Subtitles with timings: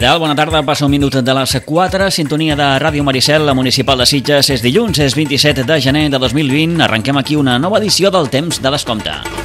[0.00, 0.18] Tal?
[0.18, 0.62] Bona tarda.
[0.64, 2.06] Passa un minut de les 4.
[2.10, 4.48] Sintonia de Ràdio Maricel, la municipal de Sitges.
[4.48, 6.80] És dilluns, és 27 de gener de 2020.
[6.88, 9.39] Arrenquem aquí una nova edició del Temps de Descompte.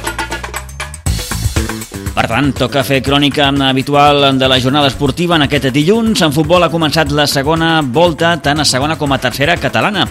[2.16, 6.22] Per tant, toca fer crònica habitual de la jornada esportiva en aquest dilluns.
[6.24, 10.06] En futbol ha començat la segona volta, tant a segona com a tercera catalana.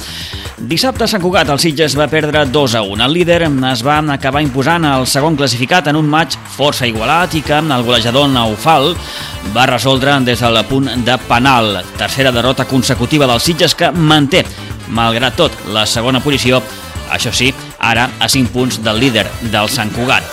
[0.56, 3.02] Dissabte a Sant Cugat el Sitges va perdre 2 a 1.
[3.08, 3.40] El líder
[3.72, 7.84] es va acabar imposant el segon classificat en un maig força igualat i que el
[7.90, 8.94] golejador Naufal
[9.58, 11.82] va resoldre des del punt de penal.
[11.98, 14.46] Tercera derrota consecutiva del Sitges que manté,
[14.94, 16.62] malgrat tot, la segona posició
[17.10, 17.54] això sí,
[17.86, 20.26] ara a 5 punts del líder del Sant Cugat.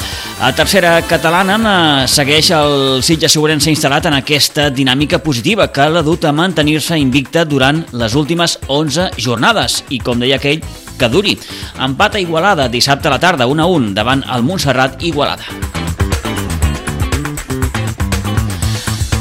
[0.43, 1.59] A tercera catalana
[2.03, 6.99] eh, segueix el Sitges Segurença instal·lat en aquesta dinàmica positiva que l'ha dut a mantenir-se
[6.99, 10.65] invicta durant les últimes 11 jornades i, com deia aquell,
[10.99, 11.37] que duri.
[11.79, 15.82] Empat a Igualada dissabte a la tarda, 1 a 1, davant el Montserrat Igualada.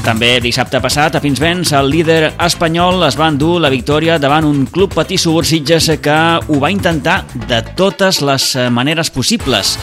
[0.01, 4.65] També dissabte passat, a Pinsbens, el líder espanyol es va endur la victòria davant un
[4.65, 9.75] club patí Subursitges que ho va intentar de totes les maneres possibles.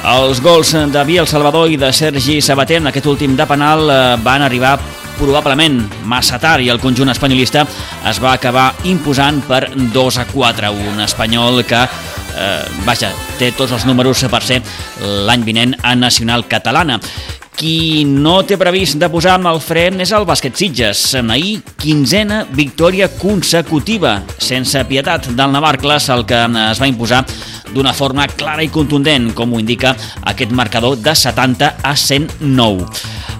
[0.00, 3.98] Els gols de Biel Salvador i de Sergi Sabater en aquest últim de penal eh,
[4.24, 4.78] van arribar
[5.18, 7.66] probablement massa tard i el conjunt espanyolista
[8.08, 10.72] es va acabar imposant per 2 a 4.
[10.92, 14.62] Un espanyol que eh, vaja, té tots els números per ser
[15.00, 17.00] l'any vinent a Nacional Catalana.
[17.60, 21.02] Qui no té previst de posar amb el fre és el bàsquet Sitges.
[21.20, 27.20] Ahir, quinzena victòria consecutiva, sense pietat del Navarcles, el que es va imposar
[27.74, 29.92] d'una forma clara i contundent, com ho indica
[30.32, 32.88] aquest marcador de 70 a 109.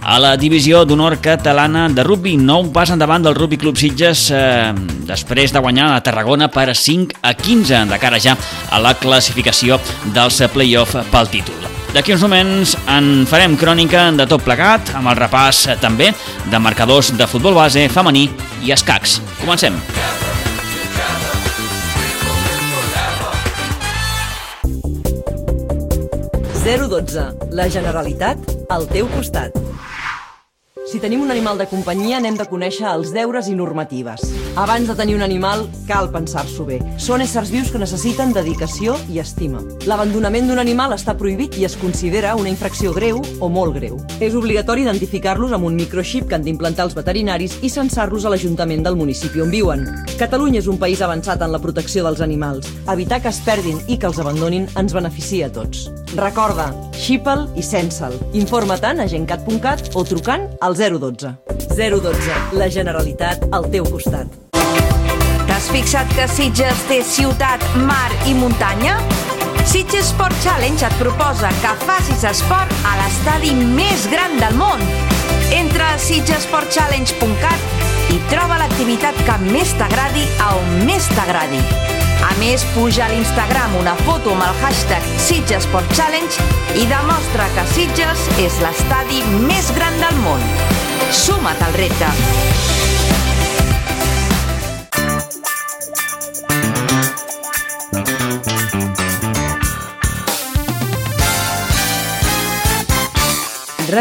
[0.04, 4.70] A la divisió d'honor catalana de rugby, nou pas endavant del Rugby Club Sitges eh,
[5.08, 8.36] després de guanyar a Tarragona per 5 a 15 de cara ja
[8.68, 9.80] a la classificació
[10.12, 11.79] dels play-off pel títol.
[11.94, 16.12] D'aquí uns moments en farem crònica de tot plegat, amb el repàs també
[16.50, 18.28] de marcadors de futbol base, femení
[18.62, 19.18] i escacs.
[19.42, 19.80] Comencem.
[27.50, 28.38] La Generalitat
[28.70, 29.56] al teu costat.
[30.86, 34.22] Si tenim un animal de companyia, n'hem de conèixer els deures i normatives.
[34.56, 36.80] Abans de tenir un animal, cal pensar-s'ho bé.
[36.98, 39.60] Són éssers vius que necessiten dedicació i estima.
[39.86, 44.00] L'abandonament d'un animal està prohibit i es considera una infracció greu o molt greu.
[44.18, 48.82] És obligatori identificar-los amb un microxip que han d'implantar els veterinaris i censar-los a l'Ajuntament
[48.84, 49.86] del municipi on viuen.
[50.18, 52.68] Catalunya és un país avançat en la protecció dels animals.
[52.90, 55.86] Evitar que es perdin i que els abandonin ens beneficia a tots.
[56.18, 58.18] Recorda, xipa'l i censa'l.
[58.34, 61.36] Informa-te'n a gencat.cat o trucant al 012.
[61.70, 62.38] 012.
[62.58, 64.49] La Generalitat al teu costat.
[65.70, 68.96] Fixat que Sitges té ciutat, mar i muntanya?
[69.70, 74.82] Sitges Sport Challenge et proposa que facis esport a l'estadi més gran del món.
[75.54, 81.62] Entra a sitgesportchallenge.cat i troba l'activitat que més t'agradi a on més t'agradi.
[82.26, 86.50] A més, puja a l'Instagram una foto amb el hashtag Sitges Challenge
[86.82, 90.42] i demostra que Sitges és l'estadi més gran del món.
[91.14, 92.79] Suma't al repte!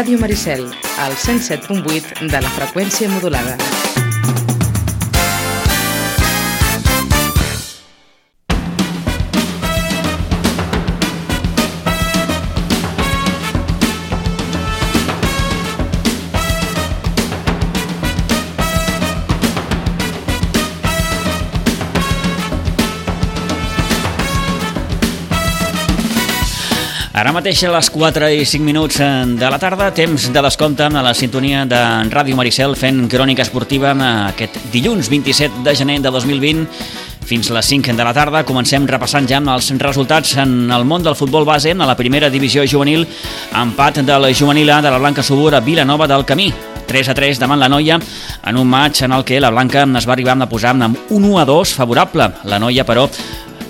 [0.00, 0.62] Ràdio Maricel,
[0.96, 3.58] al 107.8 de la freqüència modulada.
[27.20, 31.02] Ara mateix a les 4 i 5 minuts de la tarda, temps de descompte a
[31.04, 33.90] la sintonia de Ràdio Maricel fent crònica esportiva
[34.30, 36.64] aquest dilluns 27 de gener de 2020
[37.28, 38.40] fins a les 5 de la tarda.
[38.48, 42.64] Comencem repassant ja els resultats en el món del futbol base a la primera divisió
[42.64, 43.04] juvenil,
[43.52, 46.48] empat de la juvenil A de la Blanca Subur a Vilanova del Camí.
[46.88, 50.08] 3 a 3 davant la Noia en un maig en el que la Blanca es
[50.08, 52.32] va arribar a posar amb un 1 a 2 favorable.
[52.44, 53.10] La Noia, però,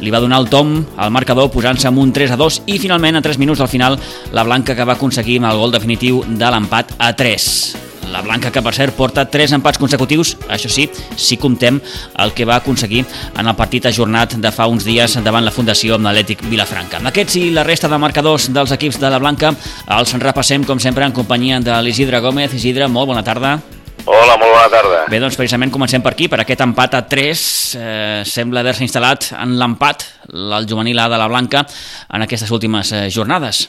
[0.00, 3.20] li va donar el tom al marcador posant-se amb un 3 a 2 i finalment
[3.20, 3.98] a 3 minuts al final
[4.32, 7.80] la Blanca que va aconseguir el gol definitiu de l'empat a 3.
[8.10, 11.78] La Blanca, que per cert porta 3 empats consecutius, això sí, si comptem
[12.18, 13.04] el que va aconseguir
[13.38, 16.98] en el partit ajornat de fa uns dies davant la Fundació Atlètic Vilafranca.
[16.98, 19.54] Amb aquests i la resta de marcadors dels equips de la Blanca
[19.98, 22.56] els repassem, com sempre, en companyia de l'Isidre Gómez.
[22.58, 23.60] Isidre, molt bona tarda.
[24.06, 25.00] Hola, molt bona tarda.
[25.12, 27.42] Bé, doncs precisament comencem per aquí, per aquest empat a 3.
[27.76, 31.66] Eh, sembla haver-se instal·lat en l'empat, el juvenil A de la Blanca,
[32.08, 33.66] en aquestes últimes eh, jornades.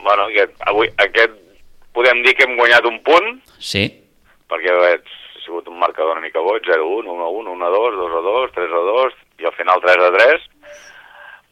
[0.00, 1.36] Bueno, aquest, avui, aquest
[1.92, 3.34] podem dir que hem guanyat un punt.
[3.60, 3.84] Sí.
[4.50, 4.96] perquè ha
[5.44, 10.48] sigut un marcador una mica boig, 0-1, 1-1, 1-2, 2-2, 3-2, i al final 3-3,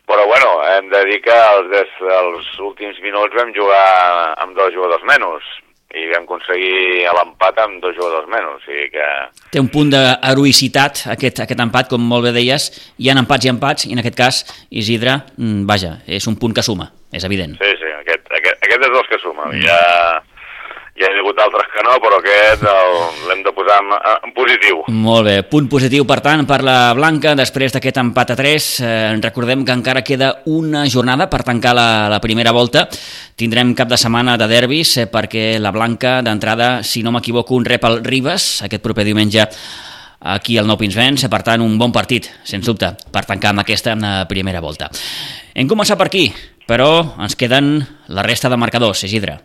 [0.08, 3.84] però bueno, hem de dir que els, els últims minuts vam jugar
[4.43, 5.46] amb dos jugadors menys,
[5.96, 9.06] i vam aconseguir l'empat amb dos jugadors menys, o sigui que...
[9.55, 12.69] Té un punt d'heroïcitat aquest, aquest empat, com molt bé deies,
[13.00, 16.52] hi ha empats i empats, i en aquest cas Isidre, mm, vaja, és un punt
[16.52, 17.56] que suma, és evident.
[17.62, 19.64] Sí, sí, aquest, aquest, aquest és dels que suma, mm.
[19.64, 19.79] ja
[20.98, 22.64] hi ha hagut altres que no, però aquest
[23.28, 23.92] l'hem de posar en,
[24.28, 24.82] en positiu.
[24.90, 28.92] Molt bé, punt positiu, per tant, per la Blanca, després d'aquest empat a 3, eh,
[29.22, 32.88] recordem que encara queda una jornada per tancar la, la primera volta.
[33.38, 37.68] Tindrem cap de setmana de derbis, eh, perquè la Blanca, d'entrada, si no m'equivoco, un
[37.68, 39.46] rep al Ribes, aquest proper diumenge
[40.18, 43.94] aquí al Nou Pinsbens, per tant, un bon partit, sens dubte, per tancar amb aquesta
[43.94, 44.90] eh, primera volta.
[45.54, 46.26] Hem començat per aquí,
[46.66, 46.90] però
[47.22, 47.78] ens queden
[48.10, 49.38] la resta de marcadors, Isidre.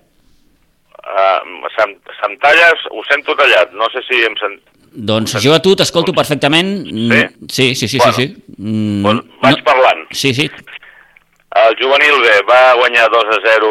[1.13, 4.56] Uh, se'm, se'm talles, ho sento tallat, no sé si em sent...
[4.94, 6.71] Doncs jo a tu t'escolto perfectament.
[6.89, 7.21] Sí?
[7.50, 8.25] Sí, sí, sí, bueno, sí.
[8.33, 8.54] sí.
[8.57, 9.65] Mm, Bueno, vaig no...
[9.68, 10.04] parlant.
[10.13, 10.48] Sí, sí.
[11.63, 13.69] El juvenil B va guanyar 2 a 0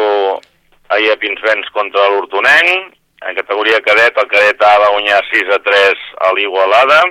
[0.95, 2.95] ahir a Pinsbens contra l'Hortonenc.
[3.27, 7.01] En categoria cadet, el cadet A va guanyar 6 a 3 a l'Igualada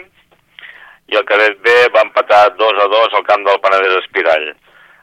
[1.12, 4.48] i el cadet B va empatar 2 a 2 al camp del Penedès Espirall.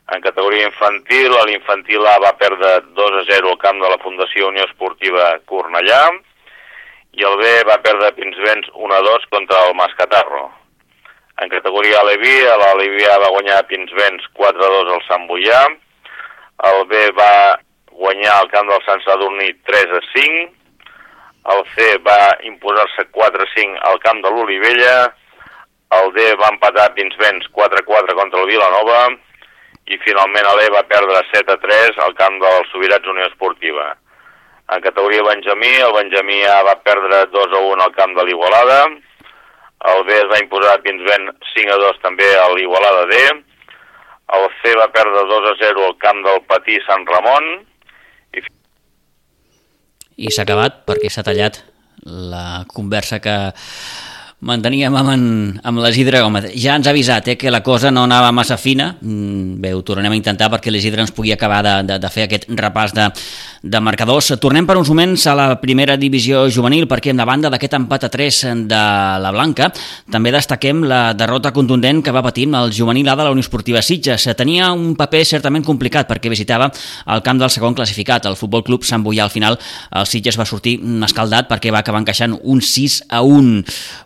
[0.09, 4.47] En categoria infantil, l'infantil A va perdre 2 a 0 al camp de la Fundació
[4.49, 5.99] Unió Esportiva Cornellà
[7.19, 10.47] i el B va perdre Pinsbens 1 a 2 contra el Mascatarro.
[11.43, 15.61] En categoria Alevi, l'Alevi A va guanyar Pinsbens 4 a 2 al Sant Boià,
[16.71, 17.31] el B va
[17.93, 20.43] guanyar al camp del Sant Sadurní 3 a 5,
[21.53, 22.19] el C va
[22.49, 24.99] imposar-se 4 a 5 al camp de l'Olivella,
[26.01, 29.01] el D va empatar Pinsbens 4 a 4 contra el Vilanova,
[29.89, 33.89] i finalment l'E va perdre 7 a 3 al camp del Sobirats Unió Esportiva.
[34.69, 38.83] En categoria Benjamí, el Benjamí A va perdre 2 a 1 al camp de l'Igualada,
[39.89, 43.23] el B es va imposar a Pinsbent 5 a 2 també a l'Igualada D,
[44.37, 47.49] el C va perdre 2 a 0 al camp del Patí Sant Ramon,
[48.37, 48.45] i,
[50.27, 51.63] I s'ha acabat perquè s'ha tallat
[52.05, 53.35] la conversa que
[54.39, 55.23] manteníem amb, en,
[55.67, 56.49] amb l'Isidre Gómez.
[56.55, 58.93] Ja ens ha avisat eh, que la cosa no anava massa fina.
[59.01, 62.27] Mm, bé, ho tornarem a intentar perquè l'Isidre ens pugui acabar de, de, de fer
[62.27, 63.09] aquest repàs de,
[63.61, 64.31] de marcadors.
[64.39, 68.11] Tornem per uns moments a la primera divisió juvenil perquè la banda d'aquest empat a
[68.13, 68.39] 3
[68.69, 68.83] de
[69.19, 69.67] la Blanca
[70.11, 73.81] també destaquem la derrota contundent que va patir el juvenil A de la Unió Esportiva
[73.83, 74.29] Sitges.
[74.39, 76.69] Tenia un paper certament complicat perquè visitava
[77.11, 79.27] el camp del segon classificat, el Futbol Club Sant Boià.
[79.27, 83.63] Al final el Sitges va sortir escaldat perquè va acabar encaixant un 6 a 1.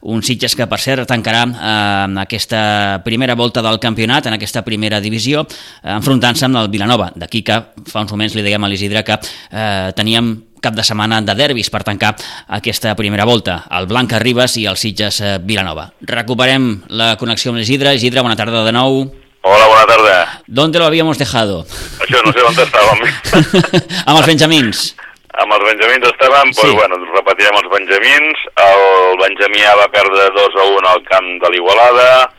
[0.10, 5.02] Un Sitges que per cert tancarà eh, aquesta primera volta del campionat, en aquesta primera
[5.04, 7.12] divisió, eh, enfrontant-se amb el Vilanova.
[7.16, 7.60] D'aquí que
[7.90, 11.68] fa uns moments li dèiem a l'Isidre que eh, teníem cap de setmana de derbis
[11.70, 12.14] per tancar
[12.56, 15.90] aquesta primera volta, el Blanca Ribes i el Sitges eh, Vilanova.
[16.08, 17.94] Recuperem la connexió amb l'Isidre.
[18.00, 19.04] Isidre, bona tarda de nou.
[19.44, 20.42] Hola, bona tarda.
[20.48, 21.66] ¿Dónde lo habíamos dejado?
[22.00, 23.02] Això no sé on estàvem.
[24.08, 24.94] amb els benjamins.
[25.42, 26.76] Amb els benjamins estàvem, doncs, Sí.
[26.78, 28.38] bueno, repetirem els benjamins.
[28.66, 32.30] El benjamí A va perdre 2 a 1 al camp de l'Igualada.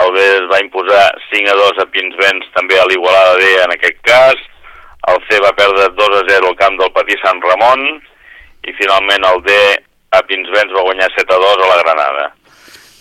[0.00, 3.72] El B es va imposar 5 a 2 a Pinsbens, també a l'Igualada D en
[3.72, 4.34] aquest cas.
[5.08, 8.00] El C va perdre 2 a 0 al camp del Patí Sant Ramon.
[8.64, 9.52] I finalment el D
[10.12, 12.32] a Pinsbens va guanyar 7 a 2 a la Granada.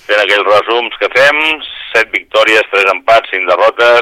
[0.08, 1.40] Fent aquells resums que fem,
[1.94, 4.02] 7 victòries, 3 empats, 5 derrotes,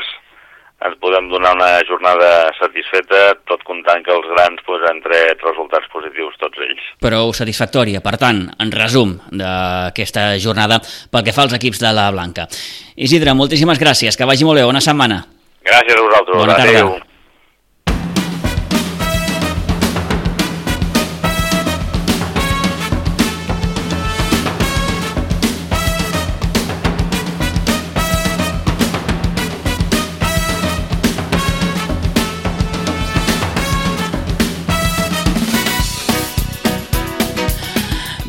[0.87, 5.91] ens podem donar una jornada satisfeta, tot comptant que els grans pues, han tret resultats
[5.91, 6.85] positius tots ells.
[7.03, 10.79] Prou satisfactòria, per tant, en resum d'aquesta jornada
[11.11, 12.47] pel que fa als equips de la Blanca.
[12.95, 15.23] Isidre, moltíssimes gràcies, que vagi molt bé, bona setmana.
[15.67, 16.43] Gràcies a vosaltres.
[16.45, 16.75] Bona tarda.
[16.79, 17.08] Adéu.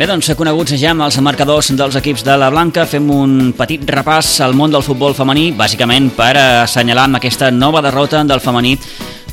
[0.01, 3.83] Bé, doncs, coneguts ja amb els marcadors dels equips de la Blanca, fem un petit
[3.85, 8.79] repàs al món del futbol femení, bàsicament per assenyalar amb aquesta nova derrota del femení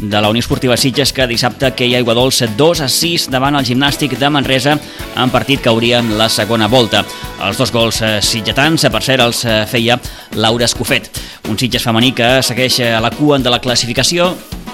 [0.02, 3.64] de la Unió Esportiva Sitges que dissabte queia Aigua Dolça 2 a 6 davant el
[3.64, 4.76] gimnàstic de Manresa
[5.16, 7.06] en partit que hauria la segona volta.
[7.48, 9.96] Els dos gols eh, sitgetans, eh, per cert, els eh, feia
[10.36, 11.08] Laura Escofet.
[11.48, 14.34] Un Sitges femení que segueix a la cua de la classificació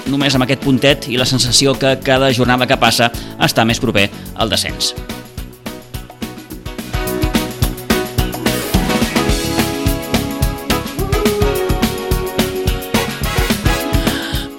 [0.10, 4.10] només amb aquest puntet i la sensació que cada jornada que passa està més proper
[4.34, 4.96] al descens.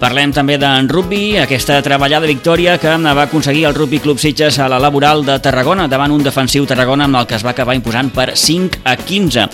[0.04, 4.66] Parlem també d'en rugby, aquesta treballada victòria que va aconseguir el Rugby Club Sitges a
[4.68, 8.11] la laboral de Tarragona davant un defensiu Tarragona amb el que es va acabar imposant
[8.12, 9.46] per 5 a 15.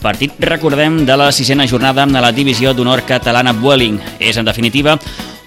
[0.00, 3.98] Partit, recordem, de la sisena jornada de la divisió d'honor catalana Vueling.
[4.20, 4.94] És, en definitiva,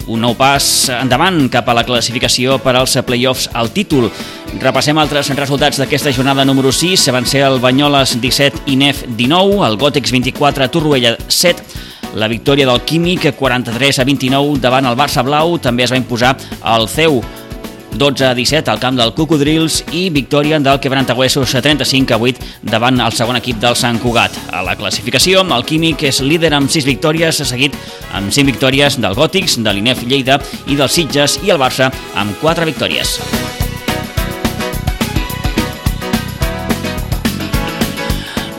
[0.08, 4.10] un nou pas endavant cap a la classificació per als play-offs al títol.
[4.60, 7.08] Repassem altres resultats d'aquesta jornada número 6.
[7.16, 12.68] Van ser el Banyoles 17 i Nef 19, el Gòtex 24, Torroella 7, la victòria
[12.68, 15.58] del Químic 43 a 29 davant el Barça Blau.
[15.62, 17.22] També es va imposar el CEU
[18.00, 23.00] 12 a 17 al camp del Cocodrils i victòria del Quebrantahuesos 35 a 8 davant
[23.02, 24.36] el segon equip del Sant Cugat.
[24.54, 27.76] A la classificació, el Químic és líder amb 6 victòries, seguit
[28.14, 32.38] amb 5 victòries del Gòtics, de l'Inef Lleida i del Sitges i el Barça amb
[32.42, 33.20] 4 victòries.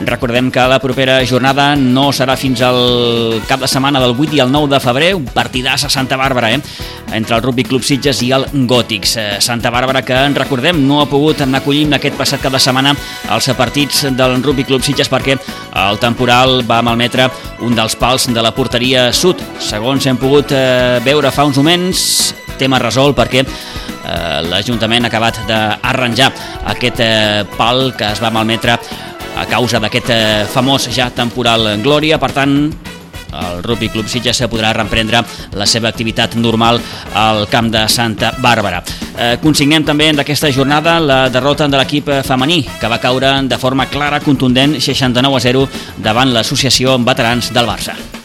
[0.05, 4.39] Recordem que la propera jornada no serà fins al cap de setmana del 8 i
[4.41, 6.59] el 9 de febrer, un partidàs a Santa Bàrbara, eh?
[7.13, 9.15] entre el Rugby Club Sitges i el Gòtics.
[9.17, 12.95] Eh, Santa Bàrbara que, en recordem, no ha pogut acollir aquest passat cap de setmana
[13.31, 17.29] els partits del Rugby Club Sitges perquè el temporal va malmetre
[17.61, 19.43] un dels pals de la porteria sud.
[19.59, 25.43] Segons hem pogut eh, veure fa uns moments, tema resolt perquè eh, l'Ajuntament ha acabat
[25.47, 26.31] d'arranjar
[26.73, 27.05] aquest
[27.57, 28.79] pal que es va malmetre
[29.41, 32.19] a causa d'aquest eh, famós ja temporal Glòria.
[32.21, 32.53] Per tant,
[33.31, 35.23] el Rugby Club Sitges podrà reprendre
[35.57, 36.81] la seva activitat normal
[37.17, 38.83] al camp de Santa Bàrbara.
[39.17, 43.57] Eh, consignem també en aquesta jornada la derrota de l'equip femení, que va caure de
[43.57, 45.67] forma clara, contundent, 69 a 0
[45.97, 48.20] davant l'associació veterans del Barça.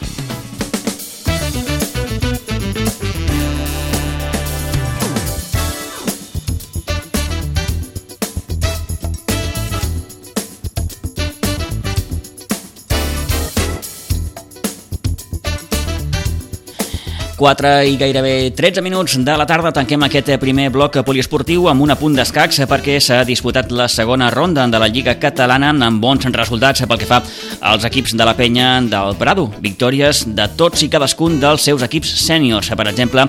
[17.37, 21.93] 4 i gairebé 13 minuts de la tarda tanquem aquest primer bloc poliesportiu amb un
[21.93, 26.87] apunt d'escacs perquè s'ha disputat la segona ronda de la Lliga Catalana amb bons resultats
[26.88, 27.21] pel que fa
[27.61, 29.50] als equips de la penya del Prado.
[29.61, 32.73] Victòries de tots i cadascun dels seus equips sèniors.
[32.73, 33.28] Per exemple,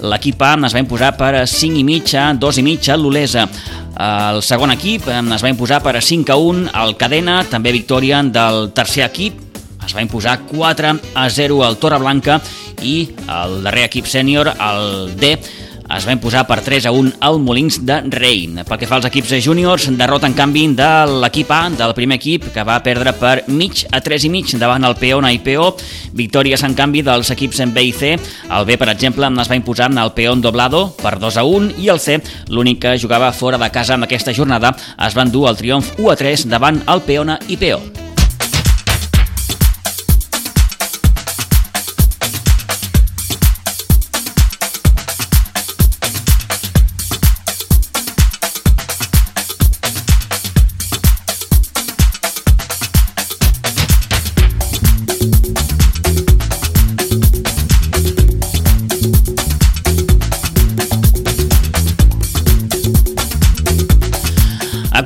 [0.00, 3.48] l'equip A es va imposar per 5 i mig a 2 i mig a l'Olesa.
[3.98, 8.70] El segon equip es va imposar per 5 a 1 al Cadena, també victòria del
[8.74, 9.42] tercer equip,
[9.84, 12.40] es va imposar 4 a 0 al Torreblanca
[12.82, 12.96] i
[13.28, 15.36] el darrer equip sènior, el D,
[15.84, 18.46] es va imposar per 3 a 1 al Molins de Rei.
[18.64, 20.88] Pel que fa als equips júniors, derrota en canvi de
[21.20, 24.84] l'equip A, del primer equip, que va perdre per mig a 3 i mig davant
[24.88, 25.68] el Peona i PO.
[26.16, 28.14] Victòries en canvi dels equips en B i C.
[28.48, 31.92] El B, per exemple, es va imposar el Peón Doblado per 2 a 1 i
[31.92, 35.60] el C, l'únic que jugava fora de casa en aquesta jornada, es van dur el
[35.60, 38.13] triomf 1 a 3 davant el Peona i PO.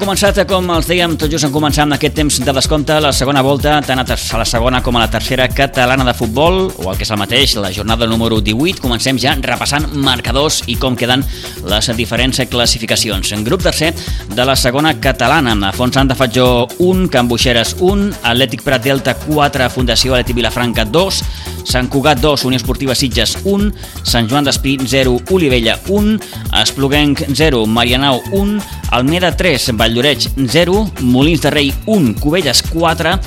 [0.08, 3.42] Començat, com els dèiem, tot just en començar amb aquest temps de descompte, la segona
[3.44, 7.04] volta, tant a la segona com a la tercera catalana de futbol, o el que
[7.04, 8.80] és el mateix, la jornada número 18.
[8.80, 11.26] Comencem ja repassant marcadors i com queden
[11.68, 13.34] les diferents classificacions.
[13.36, 13.92] En grup tercer
[14.32, 18.88] de la segona catalana, a Font Sant de Fatjó 1, Can Buixeres 1, Atlètic Prat
[18.88, 21.20] Delta 4, Fundació Atlètic Vilafranca 2,
[21.68, 23.68] Sant Cugat 2, Unió Esportiva Sitges 1,
[24.08, 26.16] Sant Joan d'Espí 0, Olivella 1,
[26.62, 28.56] Espluguenc 0, Marianau 1,
[28.96, 33.18] Almeda 3, Valldoreix 0, Molins de Rei 1, Cubelles 4,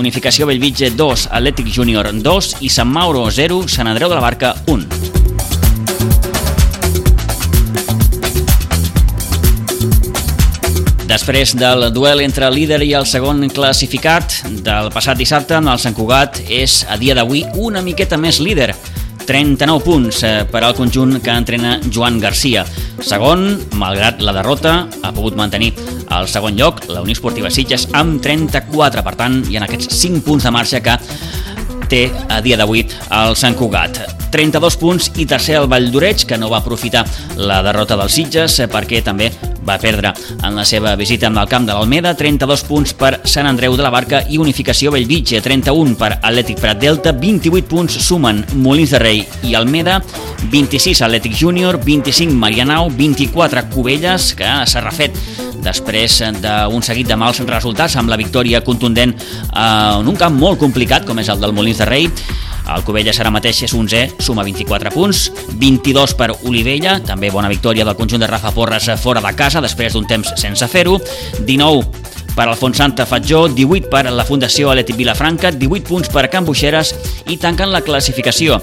[0.00, 4.56] Unificació Bellvitge 2, Atlètic Júnior 2 i Sant Mauro 0, Sant Andreu de la Barca
[4.66, 5.29] 1.
[11.10, 15.96] Després del duel entre el líder i el segon classificat del passat dissabte, el Sant
[15.96, 18.68] Cugat és a dia d'avui una miqueta més líder.
[19.26, 22.62] 39 punts eh, per al conjunt que entrena Joan Garcia.
[23.02, 23.42] Segon,
[23.74, 25.72] malgrat la derrota, ha pogut mantenir
[26.14, 29.02] el segon lloc, la Unió Esportiva Sitges, amb 34.
[29.02, 30.94] Per tant, hi ha aquests 5 punts de marxa que
[31.90, 33.98] té a dia d'avui el Sant Cugat.
[34.30, 37.02] 32 punts i tercer el Vall d'Oreig, que no va aprofitar
[37.34, 39.32] la derrota dels Sitges eh, perquè també
[39.66, 40.12] va perdre
[40.42, 43.84] en la seva visita amb el camp de l'Almeda, 32 punts per Sant Andreu de
[43.84, 49.02] la Barca i Unificació Bellvitge, 31 per Atlètic Prat Delta, 28 punts sumen Molins de
[49.02, 50.00] Rei i Almeda,
[50.50, 55.16] 26 Atlètic Júnior, 25 Marianau, 24 Cubelles, que s'ha refet
[55.60, 59.12] després d'un seguit de mals resultats amb la victòria contundent
[59.52, 62.08] en un camp molt complicat com és el del Molins de Rei
[62.70, 65.24] El Cubelles ara mateix és 11è, suma 24 punts,
[65.58, 69.96] 22 per Olivella, també bona victòria del conjunt de Rafa Porres fora de casa després
[69.96, 71.00] d'un temps sense fer-ho,
[71.46, 76.46] 19 per Alfons Santa Fatjó, 18 per la Fundació Aleti Vilafranca, 18 punts per Can
[76.46, 76.94] Buixeres
[77.28, 78.60] i tanquen la classificació.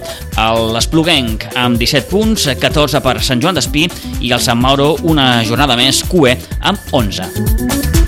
[0.74, 3.88] L'Espluguenc amb 17 punts, 14 per Sant Joan d'Espí
[4.22, 8.07] i el Sant Mauro una jornada més, QE amb 11.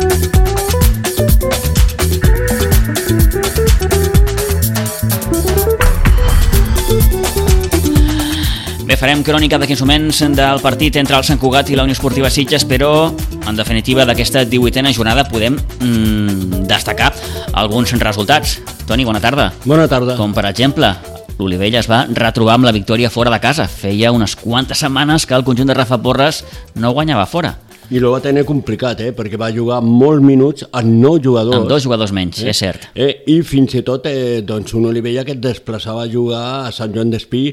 [8.99, 12.65] Farem crònica d'aquests moments del partit entre el Sant Cugat i la Unió Esportiva Sitges,
[12.67, 13.07] però,
[13.47, 17.13] en definitiva, d'aquesta 18a jornada podem mm, destacar
[17.53, 18.57] alguns resultats.
[18.89, 19.53] Toni, bona tarda.
[19.63, 20.17] Bona tarda.
[20.19, 20.91] Com, per exemple,
[21.39, 23.69] l'Olivella es va retrobar amb la victòria fora de casa.
[23.71, 26.43] Feia unes quantes setmanes que el conjunt de Rafa Porres
[26.75, 27.55] no guanyava fora.
[27.89, 29.13] I lo va tenir complicat, eh?
[29.17, 31.58] perquè va jugar molts minuts amb nou jugadors.
[31.58, 32.51] Amb dos jugadors menys, eh?
[32.51, 32.84] és cert.
[32.93, 33.24] Eh?
[33.34, 36.93] I fins i tot eh, doncs un Olivella que et desplaçava a jugar a Sant
[36.93, 37.48] Joan d'Espí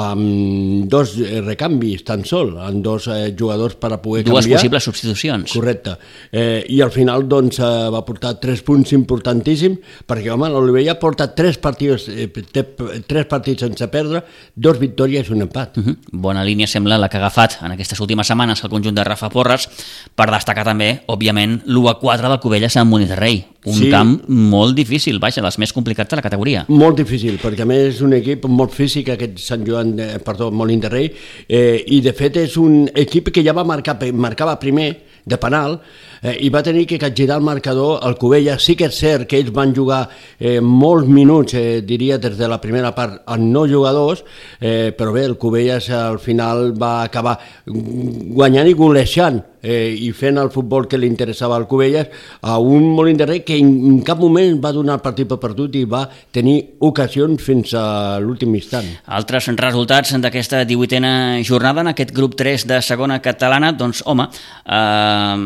[0.00, 4.62] amb dos eh, recanvis tan sol, amb dos eh, jugadors per a poder Dues canviar.
[4.62, 5.52] possibles substitucions.
[5.52, 5.98] Correcte.
[6.32, 11.28] Eh, I al final doncs, eh, va portar tres punts importantíssims, perquè home, l'Olivella porta
[11.36, 14.24] tres partits, eh, tres partits sense perdre,
[14.56, 15.76] dos victòries i un empat.
[15.76, 15.96] Uh -huh.
[16.12, 19.28] Bona línia sembla la que ha agafat en aquestes últimes setmanes el conjunt de Rafa
[19.28, 19.68] Porres,
[20.14, 23.44] per destacar també, òbviament, l'1-4 del Cubelles amb Rei.
[23.64, 23.90] Un sí.
[23.92, 26.64] camp molt difícil, vaja, dels més complicats de la categoria.
[26.68, 30.50] Molt difícil, perquè a més és un equip molt físic, aquest Sant Joan, de, perdó,
[30.50, 31.12] Molins de Rei,
[31.46, 34.90] eh, i de fet és un equip que ja va marcar, marcava primer
[35.24, 35.76] de penal,
[36.22, 38.58] eh, i va tenir que capgirar el marcador al Cubella.
[38.58, 40.08] Sí que és cert que ells van jugar
[40.38, 44.24] eh, molts minuts, eh, diria, des de la primera part amb no jugadors,
[44.58, 50.40] eh, però bé, el Cubelles al final va acabar guanyant i golejant eh, i fent
[50.42, 52.10] el futbol que li interessava al Cubelles
[52.42, 55.78] a un Molins de Rei que en cap moment va donar el partit per perdut
[55.78, 56.02] i va
[56.34, 58.88] tenir ocasions fins a l'últim instant.
[59.06, 64.28] Altres resultats d'aquesta 18a jornada en aquest grup 3 de segona catalana, doncs home,
[64.66, 65.38] eh,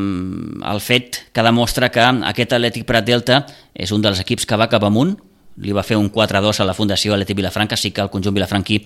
[0.73, 2.03] el fet que demostra que
[2.33, 5.17] aquest Atlètic Prat Delta és un dels equips que va cap amunt,
[5.65, 8.83] li va fer un 4-2 a la Fundació Atlètic Vilafranca, sí que el conjunt vilafranquí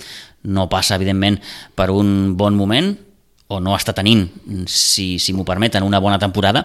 [0.54, 1.40] no passa, evidentment,
[1.74, 2.92] per un bon moment,
[3.50, 4.22] o no està tenint,
[4.70, 6.62] si, si m'ho permeten, una bona temporada,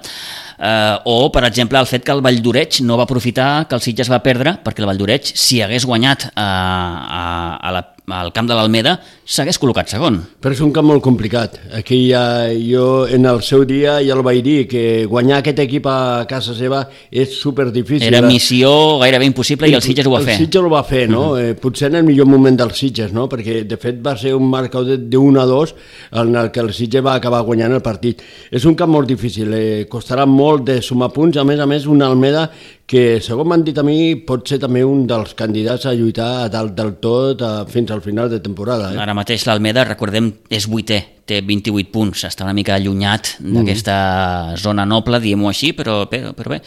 [0.60, 4.12] eh, o, per exemple, el fet que el Valldoreig no va aprofitar que el Sitges
[4.12, 7.26] va perdre, perquè el Valldoreig, si hagués guanyat a, a,
[7.58, 10.20] a la al camp de l'Almeda s'hagués col·locat segon.
[10.42, 11.58] Però és un camp molt complicat.
[11.74, 15.88] Aquí ja, jo en el seu dia ja el vaig dir, que guanyar aquest equip
[15.90, 18.06] a casa seva és super difícil.
[18.06, 20.38] Era missió gairebé impossible i el Sitges ho va fer.
[20.38, 21.32] El Sitges ho va fer, no?
[21.32, 21.50] Uh -huh.
[21.50, 23.28] eh, potser en el millor moment dels Sitges, no?
[23.28, 25.76] Perquè de fet va ser un marcador de 1 a 2
[26.12, 28.22] en el que el Sitges va acabar guanyant el partit.
[28.52, 29.88] És un camp molt difícil, eh?
[29.90, 32.52] costarà molt de sumar punts, a més a més una Almeda
[32.90, 36.50] que, segons m'han dit a mi, pot ser també un dels candidats a lluitar a
[36.54, 38.92] dalt del tot a, fins al final de temporada.
[38.94, 39.00] Eh?
[39.02, 44.62] Ara mateix l'Almeda, recordem, és vuitè, té 28 punts, està una mica allunyat d'aquesta mm.
[44.62, 46.62] zona noble, diguem-ho així, però, però, però bé,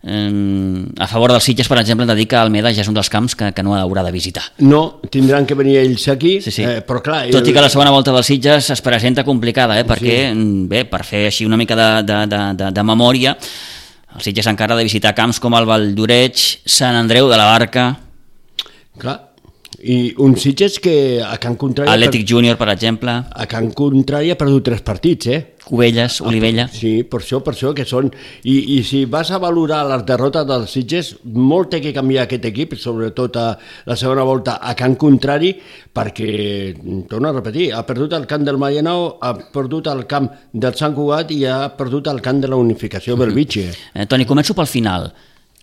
[0.00, 3.10] a favor dels Sitges, per exemple, hem de dir que Almeda ja és un dels
[3.10, 4.44] camps que, que no haurà de visitar.
[4.62, 6.64] No, tindran que venir ells aquí, sí, sí.
[6.64, 7.24] Eh, però clar...
[7.34, 10.46] Tot i que la segona volta dels Sitges es presenta complicada, eh, perquè, sí.
[10.70, 13.34] bé, per fer així una mica de, de, de, de, de memòria,
[14.16, 17.88] el Sitges encara de visitar camps com el Valldoreix, Sant Andreu de la Barca...
[18.98, 19.27] Clar,
[19.78, 21.90] i un Sitges que a Can Contrari...
[21.90, 22.28] Atlètic per...
[22.32, 23.12] Júnior, per exemple.
[23.30, 25.38] A Can Contrari ha perdut tres partits, eh?
[25.68, 26.64] Cubelles, Olivella...
[26.66, 28.10] Ah, sí, per això, per això que són...
[28.42, 32.48] I, I si vas a valorar les derrotes dels Sitges, molt té que canviar aquest
[32.50, 33.46] equip, sobretot a
[33.86, 35.54] la segona volta a Can Contrari,
[35.94, 36.32] perquè,
[37.10, 40.96] torno a repetir, ha perdut el camp del Marianao, ha perdut el camp del Sant
[40.96, 43.68] Cugat i ha perdut el camp de la Unificació Belvitge.
[43.94, 45.12] Eh, Toni, començo pel final.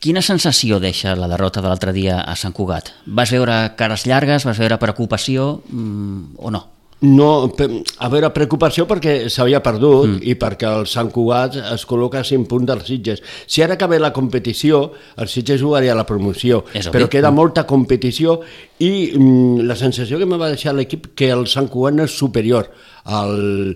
[0.05, 2.91] Quina sensació deixa la derrota de l'altre dia a Sant Cugat?
[3.17, 6.61] Vas veure cares llargues, vas veure preocupació mm, o no?
[7.05, 10.21] No, a veure, preocupació perquè s'havia perdut mm.
[10.29, 13.25] i perquè el Sant Cugat es col·loca a 5 punts dels Sitges.
[13.49, 16.61] Si ara acaba la competició, el Sitges jugaria la promoció,
[16.93, 17.41] però queda mm.
[17.41, 18.37] molta competició
[18.77, 22.13] i mm, la sensació que me va deixar l'equip que el Sant Cugat no és
[22.13, 22.69] superior
[23.05, 23.75] al,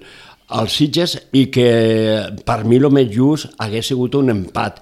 [0.50, 1.68] als Sitges i que
[2.46, 4.80] per mi el més just hagués sigut un empat.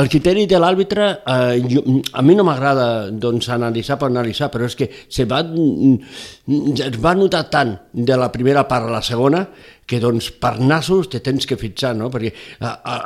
[0.00, 1.80] El criteri de l'àrbitre eh,
[2.12, 7.14] a mi no m'agrada doncs, analitzar per analitzar, però és que se va, es va
[7.18, 9.44] notar tant de la primera part a la segona
[9.90, 12.08] que doncs, per nassos te tens que fitxar, no?
[12.14, 12.32] perquè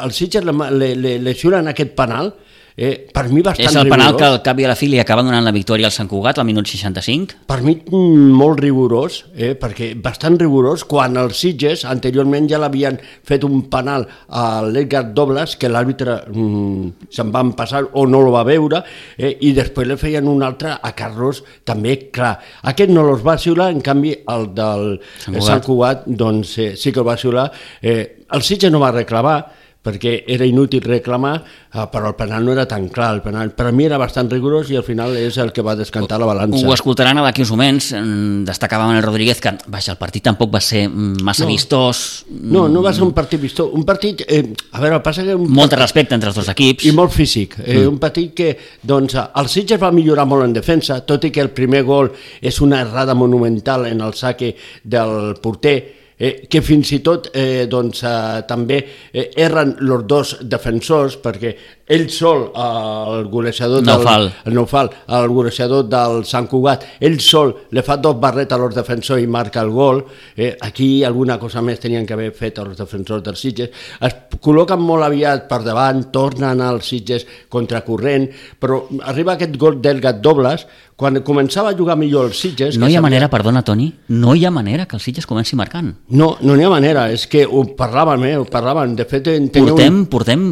[0.05, 2.35] el Sitges le, le, le lesionen aquest penal
[2.77, 4.19] eh, per mi bastant És el penal rigorós.
[4.19, 6.39] que al cap i a la fi li acaba donant la victòria al Sant Cugat
[6.39, 7.39] al minut 65?
[7.47, 12.99] Per mi mm, molt rigorós, eh, perquè bastant rigorós, quan els Sitges anteriorment ja l'havien
[13.25, 18.33] fet un penal a l'Edgar Dobles, que l'àrbitre mm, se'n van passar o no el
[18.35, 18.83] va veure,
[19.19, 22.39] eh, i després li feien un altre a Carlos, també, clar.
[22.71, 24.87] Aquest no els va xiular, en canvi el del
[25.19, 25.51] Sant Cugat.
[25.51, 27.51] Sant Cugat doncs, eh, sí que el va xiular.
[27.83, 29.39] Eh, el Sitges no va reclamar,
[29.85, 33.13] perquè era inútil reclamar, eh, però el penal no era tan clar.
[33.19, 35.77] El penal per a mi era bastant rigorós i al final és el que va
[35.77, 36.65] descantar la balança.
[36.65, 37.93] Ho escoltaran a d'aquí uns moments.
[37.93, 41.51] Mm, Destacava Manel Rodríguez que, vaja, el partit tampoc va ser mm, massa No.
[41.53, 42.25] vistós.
[42.31, 43.69] No, no va ser un partit vistós.
[43.73, 45.35] Un partit, eh, a veure, passa que...
[45.35, 46.87] Un Molt de respecte entre els dos equips.
[46.87, 47.59] I molt físic.
[47.61, 47.89] Eh, mm.
[47.93, 51.51] Un partit que, doncs, el Sitges va millorar molt en defensa, tot i que el
[51.51, 57.01] primer gol és una errada monumental en el saque del porter, eh, que fins i
[57.05, 58.81] tot eh, doncs, eh, també
[59.13, 61.55] eh, erren els dos defensors perquè
[61.87, 64.23] ell sol, eh, el golejador Naufal.
[64.29, 68.59] del, el Naufal, el golejador del Sant Cugat, ell sol li fa dos barrets a
[68.59, 70.05] los defensors i marca el gol.
[70.37, 73.71] Eh, aquí alguna cosa més tenien que haver fet els defensors dels Sitges.
[74.01, 80.01] Es col·loquen molt aviat per davant, tornen als Sitges contracorrent, però arriba aquest gol del
[80.01, 80.67] Gat Dobles,
[80.97, 82.77] quan començava a jugar millor els Sitges...
[82.79, 85.57] No hi ha sabia- manera, perdona, Toni, no hi ha manera que el Sitges comenci
[85.59, 85.89] marcant.
[86.15, 88.95] No, no n'hi ha manera, és que ho parlàvem, eh, ho parlàvem.
[88.95, 90.45] De fet, Portem, un, portem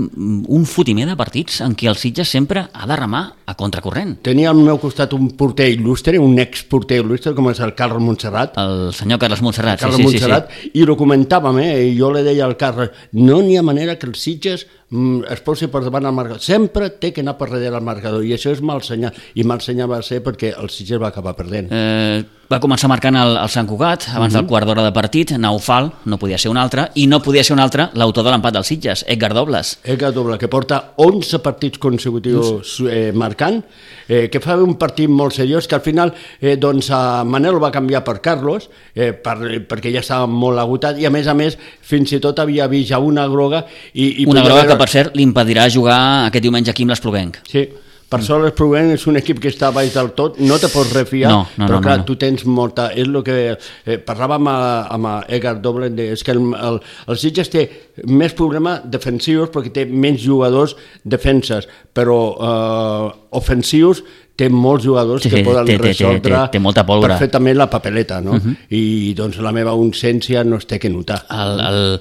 [0.49, 4.17] un fotimer de partits en què el Sitges sempre ha de remar a contracorrent.
[4.27, 8.59] tenia al meu costat un porter il·lustre, un exporter il·lustre, com és el Carles Montserrat,
[8.59, 10.71] El senyor Carles Montserrat, Carles sí, sí, Montserrat, sí, sí.
[10.81, 11.73] i ho comentàvem, eh?
[11.89, 15.70] i jo li deia al Carles, no n'hi ha manera que el Sitges es posi
[15.72, 18.61] per davant al marcador, sempre té que anar per darrere al marcador, i això és
[18.61, 21.72] mal senyal, i mal senyal va ser perquè el Sitges va acabar perdent.
[21.72, 25.88] Eh, va començar marcant el, el Sant Cugat abans del quart d'hora de partit, Naufal,
[26.05, 28.66] no podia ser un altre, i no podia ser un altre l'autor de l'empat del
[28.68, 29.78] Sitges, Edgar Dobles.
[29.88, 33.62] Edgar Doble, que porta 11 partits consecutius eh, marcant,
[34.05, 37.72] eh, que fa un partit molt seriós, que al final eh, doncs, eh, Manel va
[37.72, 39.38] canviar per Carlos, eh, per,
[39.70, 42.90] perquè ja estava molt agotat, i a més a més fins i tot havia vist
[42.92, 46.75] ja una groga i, i Una groga que, per cert, li impedirà jugar aquest diumenge
[46.75, 47.38] aquí amb l'Espluguenc.
[47.47, 47.68] Sí,
[48.12, 48.27] per mm.
[48.27, 51.45] sort l'Espluguent és un equip que està baix del tot, no te pots refiar, No,
[51.57, 52.09] no, però no, clar, no, no.
[52.09, 52.90] tu tens molta...
[52.92, 57.21] És el que eh, parlàvem amb a Edgar Doblen, de, és que el, el, el
[57.23, 57.64] Sitges té
[58.11, 63.07] més problemes defensius perquè té menys jugadors defenses, però eh,
[63.38, 64.03] ofensius
[64.35, 67.14] té molts jugadors Sí, que poden té- té- té- resoldre té- té molta pólvora.
[67.18, 68.33] perfectament la papeleta, no?
[68.33, 68.57] Uh -huh.
[68.71, 71.27] I doncs la meva ausència no es té que notar.
[71.31, 72.01] El, el,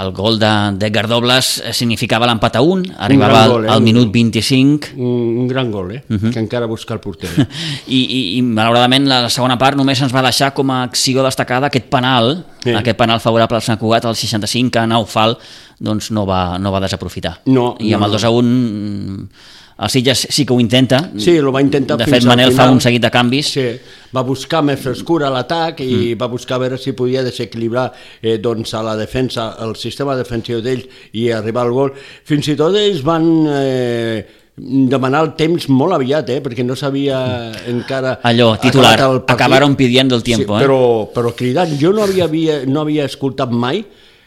[0.00, 3.68] el gol de- d'Edgar Dobles eh, significava l'empat a un, arribava al, gol, eh?
[3.68, 6.04] al minut 25 Un, un gran gol, eh?
[6.08, 6.32] Uh -huh.
[6.32, 7.28] Que encara busca el porter.
[7.88, 11.66] i, i, i malauradament la segona part només ens va deixar com a acció destacada
[11.66, 12.70] aquest penal, Sí.
[12.70, 15.36] aquest penal favorable al Sant Cugat al 65 que Naufal
[15.80, 17.40] doncs no va, no va desaprofitar.
[17.46, 18.18] No, I amb no, el no.
[18.18, 19.28] 2 a 1
[19.82, 21.10] el Sitges sí que ho intenta.
[21.18, 23.52] Sí, lo va intentar De fet, Manel fa un seguit de canvis.
[23.56, 23.66] Sí,
[24.14, 26.20] va buscar més frescura a l'atac i mm.
[26.20, 27.88] va buscar veure si podia desequilibrar
[28.20, 31.92] eh, doncs, a la defensa, el sistema defensiu d'ells i arribar al gol.
[32.28, 34.22] Fins i tot ells van eh,
[34.54, 37.18] demanar el temps molt aviat, eh, perquè no s'havia
[37.72, 38.18] encara...
[38.28, 38.94] Allò, titular,
[39.26, 40.66] acabaron pidiendo el tiempo, sí, eh?
[40.66, 40.82] Però,
[41.14, 43.82] però cridant, jo no havia, havia, no havia escoltat mai,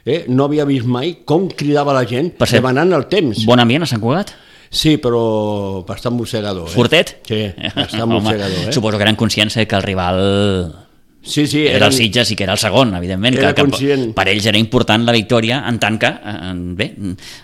[0.06, 3.46] eh, no havia vist mai com cridava la gent Per cert, demanant el temps.
[3.46, 4.34] Bon ambient a Sant Cugat?
[4.70, 6.68] Sí, però bastant mossegador.
[6.68, 6.74] Eh?
[6.74, 7.18] Fortet?
[7.28, 7.42] Sí,
[7.76, 8.70] bastant mossegador.
[8.70, 8.74] Eh?
[8.74, 10.85] Suposo que eren conscients eh, que el rival
[11.26, 13.62] Sí, sí, era eren- el Sitges i que era el segon, evidentment, Era que, que
[13.70, 14.14] conscient.
[14.14, 16.88] per ells era important la victòria en tant que, eh, bé,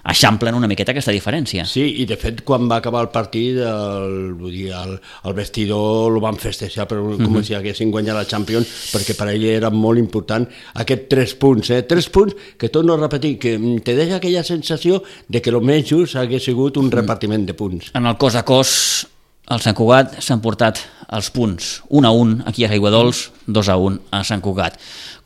[0.05, 1.65] eixamplen una miqueta aquesta diferència.
[1.65, 6.11] Sí, i de fet quan va acabar el partit el, vull dir, el, el vestidor
[6.13, 7.43] el van festejar però com Mhm.
[7.43, 11.81] si haguessin guanyat la Champions perquè per ell era molt important aquests tres punts, eh?
[11.83, 15.61] tres punts que torno a repetir, que mm, te deixa aquella sensació de que el
[15.61, 16.79] més just hagués sigut Mm.
[16.85, 17.91] un repartiment de punts.
[17.93, 19.07] En el cos a cos,
[19.49, 20.79] el Sant Cugat s'han portat
[21.11, 24.77] els punts 1 a 1 aquí a Aiguadols, 2 a 1 a Sant Cugat.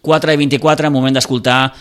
[0.02, 1.74] 4 i 24, moment d'escoltar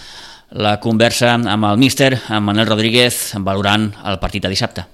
[0.55, 4.85] la conversa amb el míster, amb Manel Rodríguez, valorant el partit de dissabte.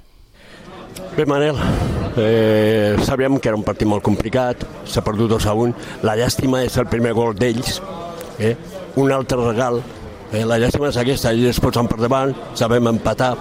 [1.16, 1.58] Bé, Manel,
[2.16, 5.74] eh, sabíem que era un partit molt complicat, s'ha perdut 2 a 1,
[6.06, 7.80] la llàstima és el primer gol d'ells,
[8.38, 8.56] eh?
[8.96, 9.82] un altre regal,
[10.32, 10.44] eh?
[10.44, 13.34] la llàstima és aquesta, ells es posen per davant, sabem empatar,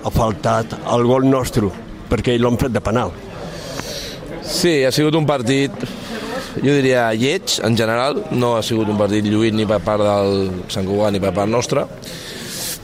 [0.00, 1.72] ha faltat el gol nostre,
[2.10, 3.14] perquè l'han fet de penal.
[4.50, 5.74] Sí, ha sigut un partit,
[6.58, 8.24] jo diria, lleig en general.
[8.34, 11.50] No ha sigut un partit lluït ni per part del Sant Cugat ni per part
[11.50, 11.86] nostra.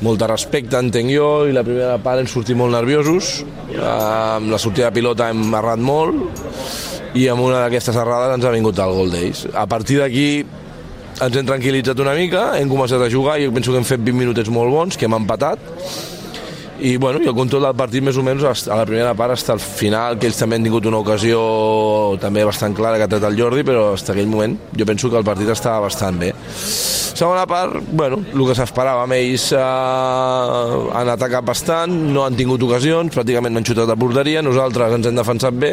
[0.07, 3.41] Molta respecte, entenc jo, i la primera part hem sortit molt nerviosos.
[3.81, 8.53] Amb la sortida de pilota hem errat molt i amb una d'aquestes errades ens ha
[8.53, 9.47] vingut el gol d'ells.
[9.57, 10.29] A partir d'aquí
[11.17, 14.05] ens hem tranquil·litzat una mica, hem començat a jugar i jo penso que hem fet
[14.05, 15.59] 20 minutets molt bons, que hem empatat
[16.81, 19.55] i, bueno, i el control del partit més o menys a la primera part hasta
[19.57, 21.41] el final, que ells també han tingut una ocasió
[22.23, 25.21] també bastant clara que ha tret el Jordi, però fins aquell moment jo penso que
[25.21, 26.33] el partit estava bastant bé.
[27.17, 29.63] Segona part, bueno, el que s'esperava, ells eh,
[31.01, 35.09] han atacat bastant, no han tingut ocasions, pràcticament no han xutat a porteria, nosaltres ens
[35.09, 35.73] hem defensat bé,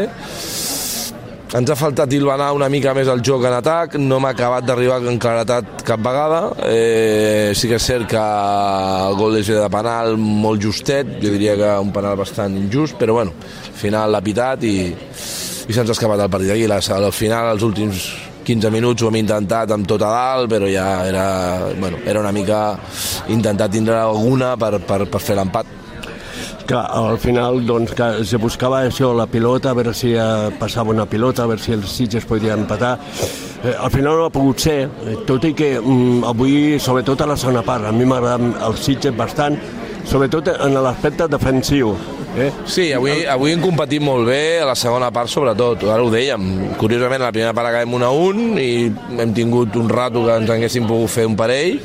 [1.54, 4.98] ens ha faltat hilvanar una mica més el joc en atac, no m'ha acabat d'arribar
[5.10, 6.40] en claretat cap vegada.
[6.66, 11.54] Eh, sí que és cert que el gol és de penal molt justet, jo diria
[11.60, 15.94] que un penal bastant injust, però bueno, al final l'ha pitat i, i se'ns ha
[15.94, 16.66] escapat el partit aquí.
[16.66, 18.10] Al final, els últims
[18.50, 21.28] 15 minuts ho hem intentat amb tot a dalt, però ja era,
[21.78, 22.64] bueno, era una mica
[23.30, 25.83] intentar tindre alguna per, per, per fer l'empat
[26.68, 30.94] que al final doncs, que se buscava això, la pilota, a veure si eh, passava
[30.94, 32.96] una pilota, a veure si els Sitges podien empatar.
[33.64, 37.30] Eh, al final no ha pogut ser, eh, tot i que mm, avui, sobretot a
[37.34, 39.60] la segona part, a mi m'agrada el Sitges bastant,
[40.10, 41.94] sobretot en l'aspecte defensiu.
[42.34, 42.50] Eh?
[42.66, 46.74] Sí, avui, avui hem competit molt bé, a la segona part sobretot, ara ho dèiem.
[46.82, 48.72] Curiosament, a la primera part acabem 1 a 1 i
[49.22, 51.78] hem tingut un rato que ens haguéssim pogut fer un parell,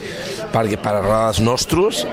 [0.54, 2.06] perquè per errades nostres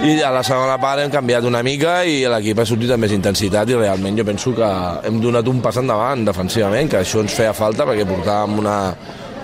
[0.00, 3.12] i a la segona part hem canviat una mica i l'equip ha sortit amb més
[3.12, 4.68] intensitat i realment jo penso que
[5.04, 8.76] hem donat un pas endavant defensivament, que això ens feia falta perquè portàvem una,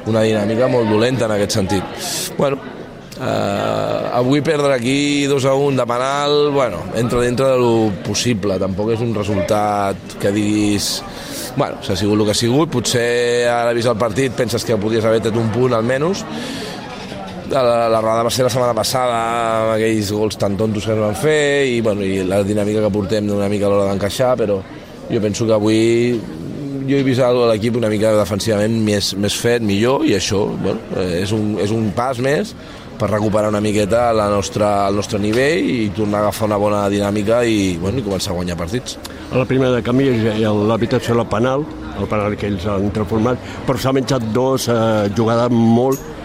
[0.09, 2.09] una dinàmica molt dolenta en aquest sentit.
[2.39, 2.57] Bueno,
[3.21, 7.75] eh, avui perdre aquí 2 a 1 de penal, bueno, entra dintre de lo
[8.07, 10.89] possible, tampoc és un resultat que diguis
[11.57, 15.05] bueno, s'ha sigut el que ha sigut, potser ara vist el partit penses que podies
[15.05, 16.25] haver tret un punt almenys,
[17.51, 21.03] la, la roda va ser la setmana passada amb aquells gols tan tontos que ens
[21.03, 24.61] van fer i, bueno, i la dinàmica que portem una mica a l'hora d'encaixar però
[25.11, 25.85] jo penso que avui
[26.87, 30.81] jo he vist l'equip una mica defensivament més, més fet, millor i això bueno,
[31.21, 32.55] és, un, és un pas més
[32.97, 36.83] per recuperar una miqueta la nostra, el nostre nivell i tornar a agafar una bona
[36.93, 38.97] dinàmica i, bueno, i començar a guanyar partits.
[39.31, 40.09] A la primera de canvi
[40.71, 45.53] l'habitació la penal, el penal que ells han transformat, però s'ha menjat dos eh, jugades
[45.53, 46.16] molt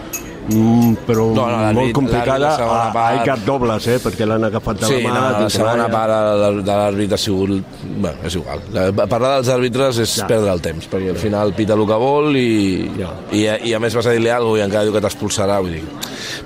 [0.42, 3.20] Mm, però no, no, molt complicada a, part...
[3.20, 5.12] a cap dobles, eh, perquè l'han agafat de sí, la mà.
[5.14, 7.76] No, la segona part de l'àrbitre ha sigut...
[7.84, 8.64] Bueno, és igual.
[9.04, 10.26] Parlar dels àrbitres és ja.
[10.30, 13.12] perdre el temps, perquè al final pita el que vol i, ja.
[13.30, 15.60] i, i a més vas a dir-li alguna cosa i encara diu que t'expulsarà.
[15.62, 15.84] Vull dir,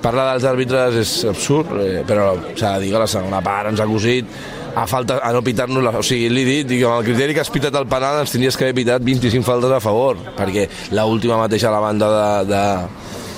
[0.04, 3.80] parlar dels àrbitres és absurd, eh, però s'ha de dir que la segona part ens
[3.80, 4.36] ha cosit
[4.76, 7.40] a falta a no pitar-nos, o sigui, li he dit, dic, amb el criteri que
[7.40, 11.38] has pitat el penal ens tindries que haver pitat 25 faltes a favor, perquè l'última
[11.40, 12.64] mateixa a la banda de, de,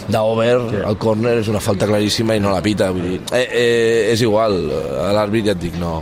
[0.09, 2.91] d'over, el córner és una falta claríssima i no la pita.
[2.95, 4.57] Vull dir, eh, eh, és igual,
[5.05, 5.99] a l'àrbit ja et dic, no,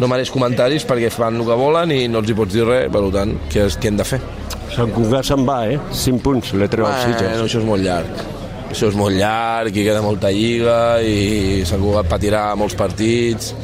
[0.00, 2.88] no mereix comentaris perquè fan el que volen i no els hi pots dir res,
[2.92, 4.20] per tant, què, què hem de fer?
[4.74, 5.78] Sant Cugat se'n va, eh?
[5.94, 7.38] 5 punts, l'he treu als Sitges.
[7.38, 8.24] No, això és molt llarg.
[8.66, 13.54] Això és molt llarg, i queda molta lliga, i Sant Cugat patirà molts partits.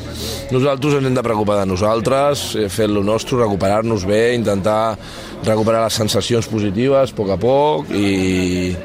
[0.55, 4.97] Nosaltres ens hem de preocupar de nosaltres, eh, fer lo nostre, recuperar-nos bé, intentar
[5.45, 8.77] recuperar les sensacions positives a poc a poc i,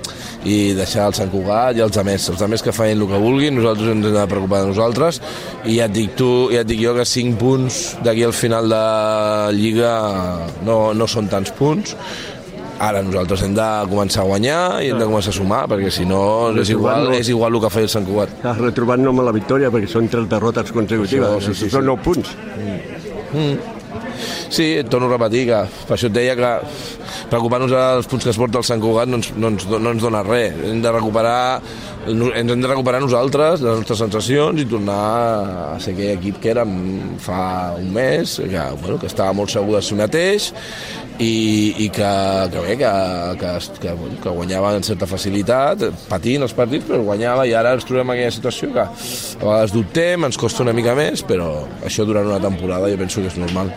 [0.46, 3.58] i deixar el Sant Cugat i els altres, els altres que facin el que vulguin,
[3.58, 5.22] nosaltres ens hem de preocupar de nosaltres
[5.66, 8.70] i ja et dic, tu, ja et dic jo que 5 punts d'aquí al final
[8.72, 8.84] de
[9.58, 9.94] Lliga
[10.68, 11.98] no, no són tants punts
[12.80, 16.06] ara nosaltres hem de començar a guanyar i hem de començar a sumar, perquè si
[16.06, 16.22] no
[16.62, 18.36] és igual, és igual el que feia el Sant Cugat.
[18.44, 22.36] No amb la victòria, perquè són tres derrotes consecutives, sí, sí, sí, són 9 punts.
[22.58, 22.78] Mm.
[23.34, 23.58] Mm.
[24.50, 26.54] Sí, torno a repetir que per això et deia que
[27.32, 30.04] preocupar-nos dels punts que es porta el Sant Cugat no ens, no, ens, no ens
[30.04, 30.56] dona res.
[30.68, 31.38] Hem de recuperar
[32.08, 35.00] ens hem de recuperar nosaltres, les nostres sensacions i tornar
[35.74, 36.72] a ser aquell equip que érem
[37.20, 40.50] fa un mes, que, bueno, que estava molt segur de si mateix
[41.20, 41.34] i,
[41.84, 42.12] i que,
[42.54, 42.94] que bé, que,
[43.42, 43.52] que,
[43.84, 48.08] que, que guanyava en certa facilitat, patint els partits, però guanyava i ara ens trobem
[48.08, 51.52] en aquella situació que a vegades dubtem, ens costa una mica més, però
[51.84, 53.74] això durant una temporada jo penso que és normal.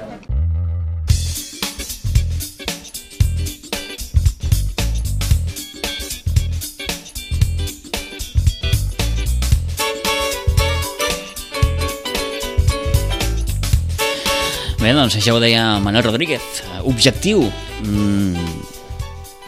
[14.90, 16.42] Bé, doncs això ho deia Manuel Rodríguez.
[16.90, 18.46] Objectiu mmm,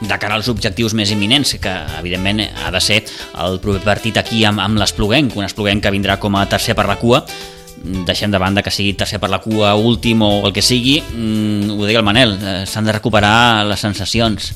[0.07, 3.01] de cara als objectius més imminents, que evidentment ha de ser
[3.43, 6.87] el proper partit aquí amb, amb l'Espluguenc, un Espluguenc que vindrà com a tercer per
[6.87, 7.25] la cua,
[8.07, 11.75] deixem de banda que sigui tercer per la cua, últim o el que sigui, mmm,
[11.75, 14.53] ho deia el Manel, eh, s'han de recuperar les sensacions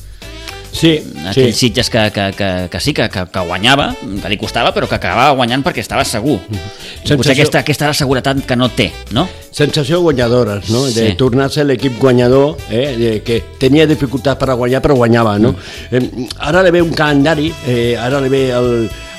[0.76, 0.92] Sí,
[1.24, 1.66] aquells sí.
[1.66, 4.98] Sitges que, que, que, que sí, que, que, que guanyava, que li costava, però que
[4.98, 6.36] acabava guanyant perquè estava segur.
[6.50, 7.16] Sensació...
[7.16, 9.24] Potser aquesta, aquesta seguretat que no té, no?
[9.56, 10.84] Sensació guanyadores, no?
[10.92, 11.16] De sí.
[11.16, 12.86] tornar a ser l'equip guanyador, eh?
[12.98, 15.54] de, que tenia dificultats per a guanyar, però guanyava, no?
[15.56, 15.96] Mm.
[15.96, 18.72] Eh, ara li ve un calendari, eh, ara li ve el,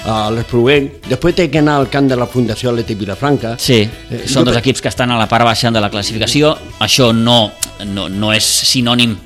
[0.07, 3.57] a l'Espluguenc, després té que anar al camp de la Fundació Atlètic Vilafranca.
[3.61, 6.53] Sí, eh, són dos equips que estan a la part baixa de la classificació,
[6.85, 7.47] això no,
[7.89, 9.17] no, no és sinònim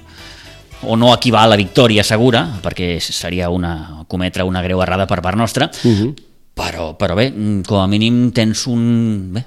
[0.84, 5.22] o no equival a la victòria segura, perquè seria una, cometre una greu errada per
[5.22, 6.02] part nostra, uh mhm.
[6.02, 6.14] -huh.
[6.54, 7.32] però, però bé,
[7.66, 9.34] com a mínim tens un...
[9.34, 9.46] Bé,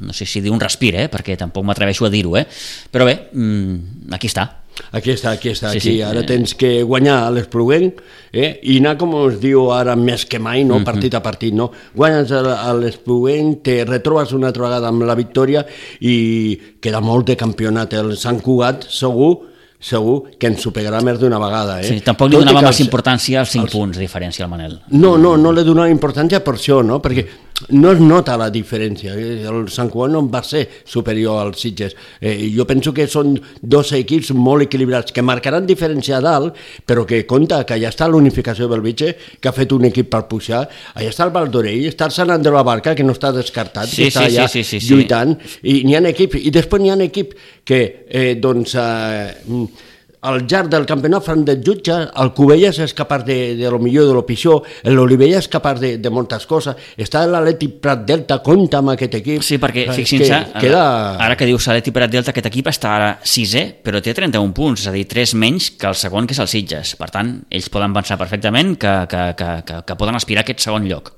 [0.00, 1.08] no sé si dir un respir, eh?
[1.08, 2.46] perquè tampoc m'atreveixo a dir-ho, eh?
[2.90, 4.68] però bé, mm, aquí està.
[4.92, 5.90] Aquí està, aquí està, sí, aquí.
[5.96, 6.02] Sí.
[6.02, 8.00] Ara tens que guanyar a l'Espluguenc
[8.32, 8.60] eh?
[8.62, 10.78] i anar, com es diu ara, més que mai, no?
[10.78, 10.84] Mhm.
[10.84, 11.70] partit a partit, no?
[11.94, 15.64] Guanyes a l'Espluguenc, te retrobes una altra vegada amb la victòria
[16.00, 17.94] i queda molt de campionat.
[17.94, 19.47] El Sant Cugat, segur,
[19.78, 21.78] segur que ens ho pegarà més d'una vegada.
[21.80, 21.86] Eh?
[21.86, 23.74] Sí, tampoc li donava massa importància als 5 els...
[23.74, 24.80] punts de diferència al Manel.
[24.90, 26.98] No, no, no li donava importància per això, no?
[27.04, 27.26] perquè
[27.70, 29.14] no es nota la diferència.
[29.18, 29.44] Eh?
[29.48, 31.96] El Sant Cugat no va ser superior als Sitges.
[32.20, 37.04] Eh, jo penso que són dos equips molt equilibrats, que marcaran diferència a dalt, però
[37.08, 40.64] que compta que allà està l'unificació del Belvitge, que ha fet un equip per pujar,
[40.94, 44.04] allà està el Valdorell, està el Sant Andreu la Barca, que no està descartat, sí,
[44.04, 45.62] que està sí, allà sí, sí, sí, lluitant, sí.
[45.62, 49.34] i n'hi ha equips, i després n'hi ha equips que, eh, doncs, eh,
[50.20, 54.08] al llarg del campionat fan de jutge, el Cubelles és capaç de, de lo millor
[54.08, 58.80] de lo pitjor, l'Olivella és capaç de, de moltes coses, està l'Atleti Prat Delta, compta
[58.82, 59.44] amb aquest equip.
[59.46, 60.82] Sí, perquè fixin-se, que, queda...
[61.22, 64.82] ara que dius l'Atleti Prat Delta, aquest equip està ara sisè, però té 31 punts,
[64.82, 66.94] és a dir, 3 menys que el segon, que és el Sitges.
[66.98, 70.66] Per tant, ells poden pensar perfectament que, que, que, que, que poden aspirar a aquest
[70.66, 71.12] segon lloc,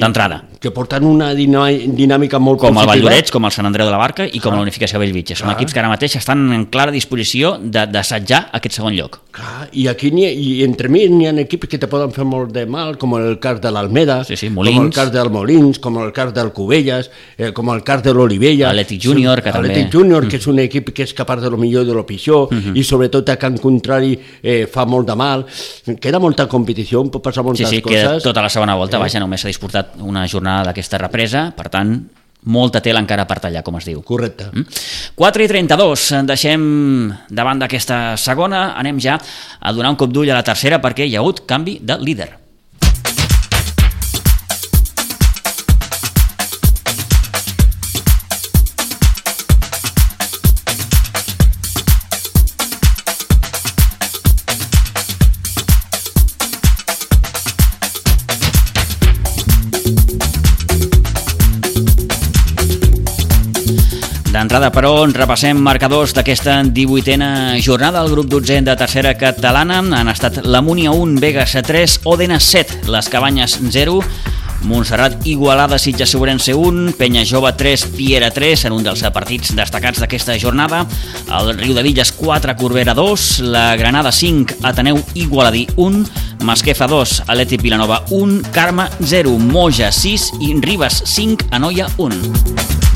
[0.00, 0.40] d'entrada.
[0.62, 2.72] Que porten una dinàmica molt com positiva.
[2.72, 4.60] Com el Valldorets, com el Sant Andreu de la Barca i com ah.
[4.60, 5.36] la Unificació Bellvitge.
[5.36, 5.56] Són ah.
[5.58, 9.20] equips que ara mateix estan en clara disposició d'assetjar aquest segon lloc.
[9.36, 12.52] Clar, i aquí ha, i entre mi n'hi ha equips que te poden fer molt
[12.54, 15.98] de mal, com el cas de l'Almeda, sí, sí, com el cas del Molins, com
[16.02, 18.72] el cas del Cubelles, eh, com el cas de l'Olivella.
[18.72, 19.70] L'Atlètic Júnior, que també...
[19.70, 20.32] L'Atlètic Júnior, mm.
[20.32, 22.58] que és un equip que és capaç de lo millor i de lo pitjor, mm
[22.58, 22.76] -hmm.
[22.76, 25.46] i sobretot a Can Contrari eh, fa molt de mal.
[26.00, 28.00] Queda molta competició, pot passar moltes sí, sí, coses.
[28.00, 29.00] Sí, queda tota la segona volta, eh?
[29.00, 32.08] vaja, només s'ha disputat una jornada d'aquesta represa, per tant,
[32.46, 34.00] molta tela encara per tallar, com es diu.
[34.06, 34.48] Correcte.
[34.52, 34.80] Mm?
[35.18, 36.66] 4 i 32, deixem
[37.28, 41.16] davant d'aquesta segona, anem ja a donar un cop d'ull a la tercera perquè hi
[41.16, 42.45] ha hagut canvi de líder.
[64.46, 67.98] D'entrada, però, repassem marcadors d'aquesta 18a jornada.
[68.04, 72.84] El grup 12 de tercera catalana han estat la Múnia 1, Vegas 3, Òdena 7,
[72.86, 73.96] les Cabanyes 0,
[74.62, 79.98] Montserrat Igualada, Sitges Sobrense 1, Penya Jove 3, Piera 3, en un dels partits destacats
[79.98, 80.84] d'aquesta jornada.
[81.26, 86.04] El Riu de Villes 4, Corbera 2, la Granada 5, Ateneu Igualadí 1,
[86.46, 92.95] Masquefa 2, Aleti Vilanova 1, Carme 0, Moja 6 i Ribes 5, Anoia 1.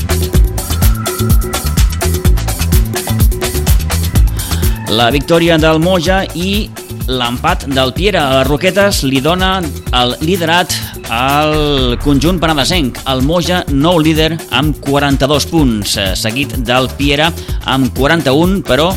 [4.90, 6.66] La victòria del Moja i
[7.06, 9.60] l'empat del Piera a Roquetes li dona
[9.94, 10.74] el liderat
[11.14, 12.98] al conjunt penedesenc.
[13.12, 17.28] El Moja, nou líder, amb 42 punts, seguit del Piera
[17.70, 18.88] amb 41, però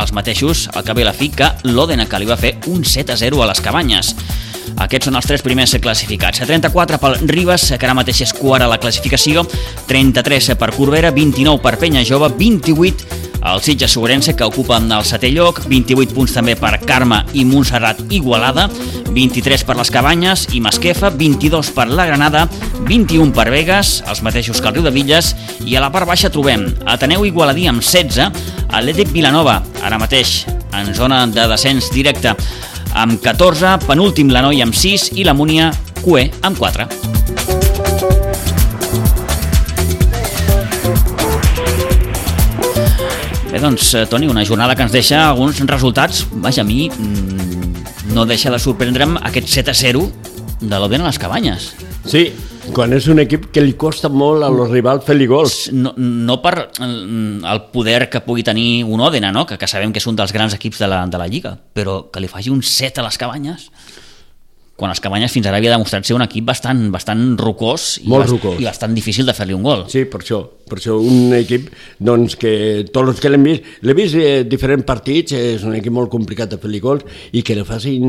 [0.00, 3.12] els mateixos, al cap i la fi, que l'Òdena, que li va fer un 7
[3.12, 4.14] a 0 a les Cabanyes.
[4.80, 6.40] Aquests són els tres primers classificats.
[6.48, 9.44] 34 pel Ribes, que ara mateix és quart a la classificació,
[9.90, 15.30] 33 per Corbera, 29 per Penya Jove, 28 el Sitges Sobrense, que ocupa el setè
[15.34, 18.68] lloc, 28 punts també per Carme i Montserrat Igualada,
[19.12, 22.46] 23 per les Cabanyes i Masquefa, 22 per la Granada,
[22.88, 25.34] 21 per Vegas, els mateixos que el Riu de Villes,
[25.66, 28.30] i a la part baixa trobem Ateneu Igualadí amb 16,
[28.70, 32.36] Atlètic Vilanova, ara mateix en zona de descens directe,
[32.94, 37.51] amb 14, penúltim la Noia amb 6 i la Múnia Cué amb 4.
[43.52, 48.14] Bé, doncs, eh, Toni, una jornada que ens deixa alguns resultats, vaja, a mi mm,
[48.16, 50.06] no deixa de sorprendre'm aquest 7 a 0
[50.62, 51.66] de l'Oden a les Cabanyes.
[52.08, 52.22] Sí,
[52.72, 55.66] quan és un equip que li costa molt a los rivals fer-li gols.
[55.76, 59.44] No, no per el poder que pugui tenir un Òdena, no?
[59.44, 62.06] que, que sabem que és un dels grans equips de la, de la Lliga, però
[62.08, 63.68] que li faci un 7 a les Cabanyes
[64.82, 68.26] quan les Cabanyes fins ara havia demostrat ser un equip bastant, bastant rocós i, Molt
[68.32, 68.56] rocós.
[68.58, 69.84] i bastant difícil de fer-li un gol.
[69.92, 71.68] Sí, per això, per això un equip
[72.02, 75.94] doncs, que tots els que l'hem vist, l'he vist eh, diferents partits, és un equip
[75.94, 78.04] molt complicat de fer-li gols i que li facin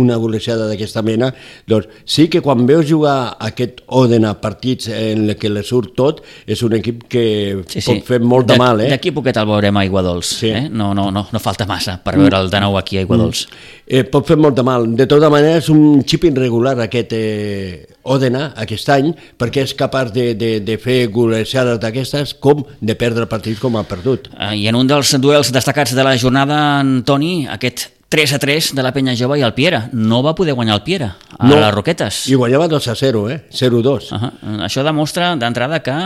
[0.00, 1.32] una golejada d'aquesta mena,
[1.68, 6.22] doncs sí que quan veus jugar aquest Oden a partits en què le surt tot,
[6.46, 7.24] és un equip que
[7.68, 7.86] sí, sí.
[7.86, 8.82] pot fer molt de, de mal.
[8.84, 8.90] Eh?
[8.92, 10.50] D'aquí poquet el veurem a Aiguadols, sí.
[10.50, 10.66] eh?
[10.70, 13.46] no, no, no, no falta massa per veure'l de nou aquí a Aiguadols.
[13.46, 13.74] Mm.
[13.86, 14.88] Eh, pot fer molt de mal.
[14.98, 20.12] De tota manera és un xip irregular aquest eh, Òdena aquest any perquè és capaç
[20.14, 24.30] de, de, de fer golejades d'aquestes com de perdre partits com ha perdut.
[24.36, 28.74] Eh, I en un dels duels destacats de la jornada, Antoni, aquest 3 a 3
[28.78, 29.88] de la Penya Jove i el Piera.
[29.92, 32.26] No va poder guanyar el Piera a no, les Roquetes.
[32.30, 33.40] I guanyava 2 a 0, eh?
[33.50, 34.12] 0-2.
[34.12, 34.62] Uh -huh.
[34.64, 35.96] Això demostra d'entrada que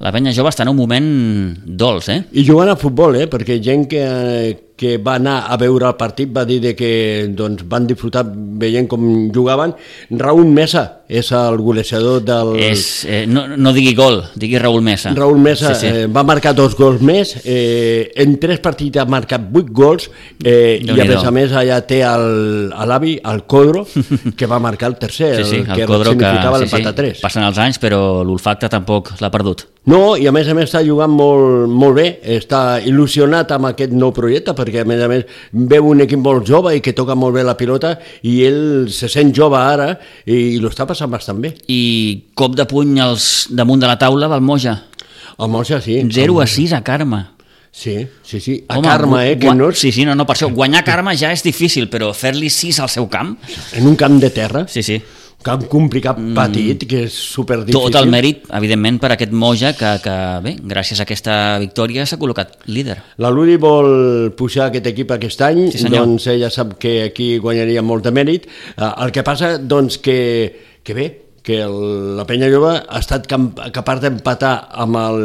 [0.00, 2.22] la penya jove està en un moment dolç, eh?
[2.32, 3.26] I jugant a futbol, eh?
[3.28, 7.66] Perquè gent que, que va anar a veure el partit va dir de que doncs,
[7.68, 9.74] van disfrutar veient com jugaven.
[10.10, 12.52] Raúl Mesa és el golejador del...
[12.62, 15.10] És, eh, no, no digui gol, digui Raúl Mesa.
[15.16, 16.04] Raúl Mesa sí, sí.
[16.04, 20.06] Eh, va marcar dos gols més, eh, en tres partits ha marcat vuit gols
[20.44, 23.84] eh, i a més a més allà té l'avi, el, el Codro,
[24.38, 26.92] que va marcar el tercer, sí, sí, el, el que Codro significava l'empat sí, sí.
[26.92, 27.26] a tres.
[27.26, 29.66] Passen els anys però l'olfacte tampoc l'ha perdut.
[29.88, 32.04] No, i a més a més està jugant molt, molt bé,
[32.36, 35.22] està il·lusionat amb aquest nou projecte perquè a més a més
[35.72, 37.94] veu un equip molt jove i que toca molt bé la pilota
[38.28, 39.94] i ell se sent jove ara
[40.26, 41.54] i, i l'està passant bastant bé.
[41.68, 44.76] I cop de puny als, damunt de la taula del Moja.
[45.38, 46.00] El Moja, sí.
[46.04, 47.24] 0 a 6 a Carme.
[47.72, 48.64] Sí, sí, sí.
[48.68, 49.38] A Home, Carme, eh?
[49.38, 49.70] Que no...
[49.72, 50.50] Sí, sí, no, no, per això.
[50.52, 53.36] Guanyar Carme ja és difícil, però fer-li 6 al seu camp...
[53.78, 54.66] En un camp de terra?
[54.68, 55.00] Sí, sí
[55.40, 56.36] camp complicat, mm.
[56.36, 57.78] petit, que és superdifícil.
[57.80, 62.18] Tot el mèrit, evidentment, per aquest Moja, que, que bé, gràcies a aquesta victòria s'ha
[62.20, 62.98] col·locat líder.
[63.24, 67.84] La Luri vol pujar aquest equip aquest any, sí, doncs ella sap que aquí guanyaria
[67.84, 68.50] molt de mèrit.
[68.76, 70.18] Uh, el que passa, doncs, que,
[70.82, 71.08] que bé,
[71.42, 74.52] que el, la Penya Jove ha estat capaç d'empatar
[74.84, 75.22] amb el,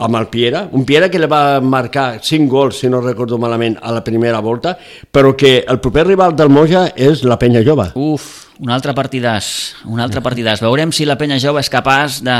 [0.00, 3.76] amb el Piera, un Piera que li va marcar 5 gols, si no recordo malament,
[3.82, 4.76] a la primera volta,
[5.12, 7.90] però que el proper rival del Moja és la Penya Jove.
[7.94, 9.50] Uf, un altre partidàs,
[9.88, 10.62] un altre partidàs.
[10.64, 12.38] Veurem si la Penya Jove és capaç de,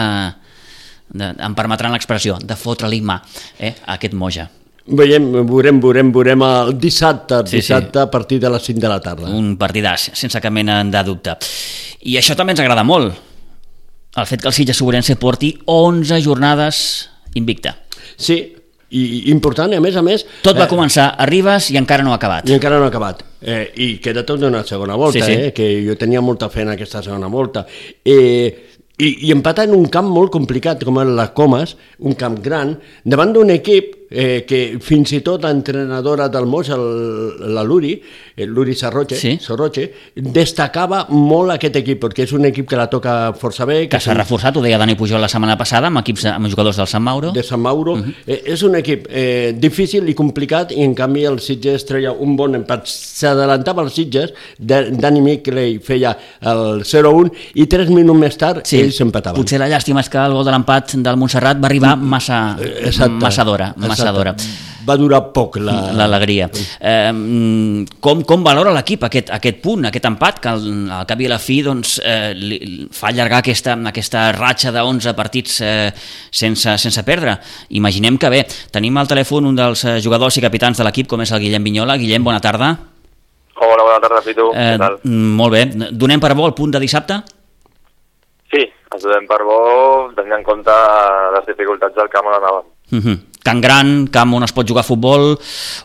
[1.13, 3.21] de em permetran l'expressió, de fotre-li mà
[3.59, 4.51] eh, a aquest Moja.
[4.91, 8.03] Veiem, veurem, veurem, veurem el dissabte, el sí, dissabte sí.
[8.03, 9.31] a partir de les 5 de la tarda.
[9.31, 11.37] Un partidàs, sense cap mena de dubte.
[12.11, 13.15] I això també ens agrada molt,
[14.17, 16.81] el fet que el Sitges Sobrense porti 11 jornades
[17.39, 17.77] invicta.
[18.19, 18.41] Sí,
[18.91, 20.25] i important, i a més a més...
[20.43, 22.49] Tot va eh, començar a Ribes i encara no ha acabat.
[22.51, 23.23] I encara no ha acabat.
[23.41, 25.39] Eh, I queda tot d'una segona volta, sí, sí.
[25.47, 27.63] Eh, que jo tenia molta fe en aquesta segona volta.
[28.03, 28.67] Eh,
[28.99, 32.75] i, i empata en un camp molt complicat, com és la Comas, un camp gran,
[33.07, 37.95] davant d'un equip eh, que fins i tot l'entrenadora del Mos, el, la Luri,
[38.37, 39.37] el Luri Sarroche, sí?
[39.41, 43.85] Sarroche, destacava molt aquest equip, perquè és un equip que la toca força bé.
[43.85, 44.21] Que, que s'ha un...
[44.21, 47.31] reforçat, ho deia Dani Pujol la setmana passada, amb equips amb jugadors del Sant Mauro.
[47.37, 47.95] De Sant Mauro.
[47.95, 48.15] Uh -huh.
[48.27, 52.37] eh, és un equip eh, difícil i complicat, i en canvi el Sitges treia un
[52.37, 52.87] bon empat.
[52.87, 58.81] S'adelantava el Sitges, Dani Mickley feia el 0-1, i tres minuts més tard sí.
[58.81, 59.41] ells empataven.
[59.41, 63.21] Potser la llàstima és que el gol de l'empat del Montserrat va arribar massa, Exacte.
[63.21, 64.35] massa d'hora, massa passadora.
[64.87, 66.49] Va durar poc l'alegria.
[66.49, 66.91] La...
[66.91, 70.65] Eh, com, com valora l'equip aquest, aquest punt, aquest empat, que al,
[70.97, 72.61] al cap i a la fi doncs, eh, li,
[72.97, 75.91] fa allargar aquesta, aquesta ratxa de 11 partits eh,
[76.33, 77.37] sense, sense perdre?
[77.77, 78.45] Imaginem que bé.
[78.73, 81.69] Tenim al telèfon un dels eh, jugadors i capitans de l'equip, com és el Guillem
[81.69, 81.99] Vinyola.
[82.01, 82.73] Guillem, bona tarda.
[83.61, 84.49] Hola, bona tarda, Pitu.
[84.55, 84.97] Eh, Què tal?
[85.37, 85.67] Molt bé.
[85.93, 87.21] Donem per bo el punt de dissabte?
[88.51, 89.59] Sí, ens donem per bo,
[90.17, 90.77] tenint en compte
[91.37, 92.65] les dificultats del camp on anàvem.
[92.91, 93.05] Uh mhm.
[93.05, 93.19] -huh.
[93.45, 95.33] Can gran, camp on es pot jugar a futbol,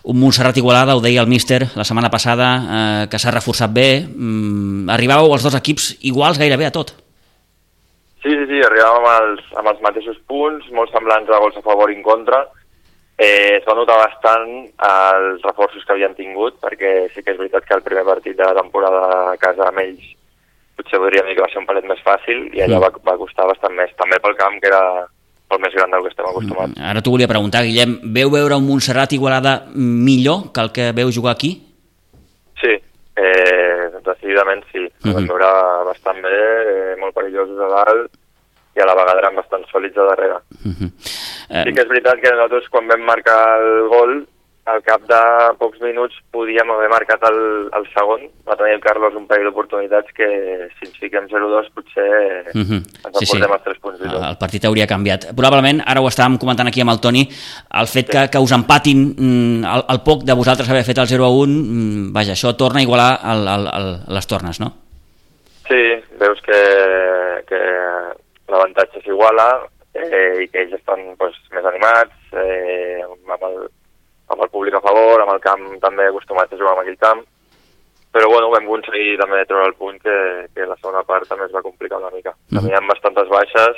[0.03, 4.03] un Montserrat Igualada, ho deia el míster la setmana passada, eh, que s'ha reforçat bé.
[4.03, 6.91] Mm, arribàveu els dos equips iguals gairebé a tot.
[8.25, 11.63] Sí, sí, sí, arribàvem amb els, amb els mateixos punts, molt semblants a gols a
[11.63, 12.43] favor i en contra.
[13.15, 14.49] Eh, es va notar bastant
[14.89, 18.43] els reforços que havien tingut, perquè sí que és veritat que el primer partit de
[18.43, 20.15] la temporada a casa amb ells
[20.75, 22.83] potser podríem dir que va ser un palet més fàcil i allò mm.
[22.83, 24.83] va, va costar bastant més, també pel camp que era
[25.51, 26.73] el més gran del que estem acostumats.
[26.73, 30.91] Mm, ara t'ho volia preguntar, Guillem, veu veure un Montserrat Igualada millor que el que
[30.97, 31.53] veu jugar aquí?
[32.61, 32.73] Sí,
[33.15, 34.83] eh, decididament sí.
[34.85, 35.13] Uh -huh.
[35.13, 35.49] Vam veure
[35.85, 36.37] bastant bé,
[36.73, 38.11] eh, molt perillosos a dalt,
[38.75, 40.39] i a la vegada eren bastant sòlids a darrere.
[40.65, 40.89] Uh -huh.
[41.49, 41.63] eh...
[41.63, 44.27] Sí que és veritat que nosaltres quan vam marcar el gol
[44.65, 45.19] al cap de
[45.59, 47.37] pocs minuts podíem haver marcat el,
[47.77, 48.23] el segon.
[48.47, 50.27] Va tenir el Carlos un parell d'oportunitats que
[50.73, 52.07] si ens fiquem 0-2 potser
[52.53, 52.63] mhm.
[52.63, 52.81] -huh.
[53.05, 53.37] ens sí, sí.
[53.37, 53.99] els 3 punts.
[54.01, 54.23] I tot.
[54.29, 55.29] El partit hauria canviat.
[55.37, 57.29] Probablement, ara ho estàvem comentant aquí amb el Toni,
[57.81, 58.11] el fet sí.
[58.11, 62.13] que, que us empatin mm, el, el poc de vosaltres haver fet el 0-1, mm,
[62.13, 64.73] vaja, això torna a igualar el, el, el, les tornes, no?
[65.67, 65.81] Sí,
[66.17, 66.59] veus que,
[67.49, 67.59] que
[68.49, 69.61] l'avantatge s'iguala
[69.93, 73.69] eh, i que ells estan pues, més animats, eh, amb el,
[74.27, 77.23] amb el públic a favor, amb el camp també acostumat a jugar en aquell camp,
[78.15, 80.15] però bueno, vam aconseguir també treure el punt que,
[80.55, 82.31] que la segona part també es va complicar una mica.
[82.31, 82.61] Mm -hmm.
[82.63, 83.75] Teníem bastantes baixes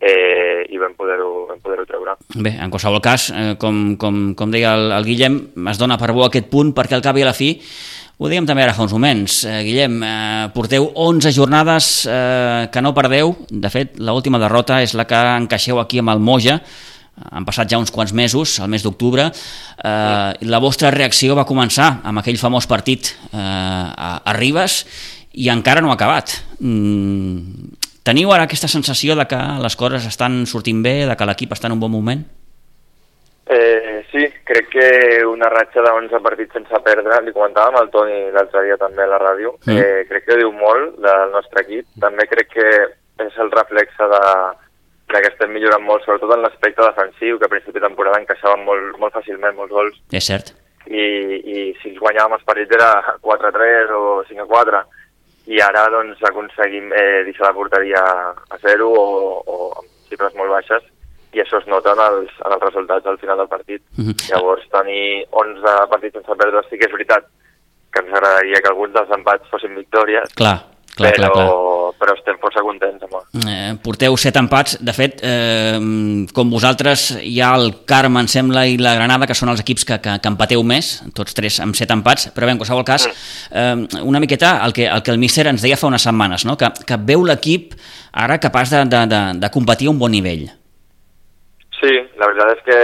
[0.00, 2.16] eh, i vam poder-ho poder, treure.
[2.34, 6.12] Bé, en qualsevol cas, eh, com, com, com deia el, el Guillem, es dona per
[6.12, 7.60] bo aquest punt perquè al cap i a la fi
[8.16, 9.42] Ho dèiem també ara fa uns moments.
[9.44, 13.34] Eh, Guillem, eh, porteu 11 jornades eh, que no perdeu.
[13.50, 16.62] De fet, l'última derrota és la que encaixeu aquí amb el Moja.
[17.16, 19.30] Han passat ja uns quants mesos, el mes d'octubre.
[19.30, 24.82] Eh, la vostra reacció va començar amb aquell famós partit eh, a, a Ribes
[25.36, 26.36] i encara no ha acabat.
[26.60, 27.72] Mm,
[28.04, 31.70] teniu ara aquesta sensació de que les coses estan sortint bé, de que l'equip està
[31.70, 32.24] en un bon moment?
[33.46, 34.88] Eh, sí, crec que
[35.24, 39.10] una ratxa de 11 partits sense perdre, li comentàvem al Toni l'altre dia també a
[39.12, 39.76] la ràdio, mm.
[39.76, 42.70] eh, crec que diu molt del nostre equip, també crec que
[43.22, 44.22] és el reflexe de,
[45.12, 48.64] de que estem millorant molt, sobretot en l'aspecte defensiu, que a principi de temporada encaixaven
[48.66, 50.00] molt, molt fàcilment molts gols.
[50.12, 50.52] És cert.
[50.86, 51.04] I,
[51.38, 52.90] i si els guanyàvem els partits era
[53.22, 54.82] 4-3 o 5-4,
[55.46, 59.06] i ara doncs aconseguim eh, deixar la porteria a zero o,
[59.46, 60.82] o amb xifres molt baixes
[61.36, 63.82] i això es nota en els, en els resultats al final del partit.
[63.96, 64.10] Mhm.
[64.10, 64.30] -huh.
[64.30, 67.24] Llavors, tenir 11 partits sense perdre sí que és veritat
[67.92, 70.58] que ens agradaria que alguns dels empats fossin victòries, clar,
[70.96, 71.48] clar, però, clar, clar.
[72.00, 75.78] Però estem força contents amb eh, Porteu set empats, de fet, eh,
[76.34, 79.86] com vosaltres, hi ha el Carme, em sembla, i la Granada, que són els equips
[79.88, 83.08] que, que, que empateu més, tots tres amb set empats, però bé, en qualsevol cas,
[83.50, 86.56] eh, una miqueta el que, el que el míster ens deia fa unes setmanes, no?
[86.60, 87.74] que, que veu l'equip
[88.12, 90.48] ara capaç de, de, de, de competir a un bon nivell.
[91.76, 92.80] Sí, la veritat és que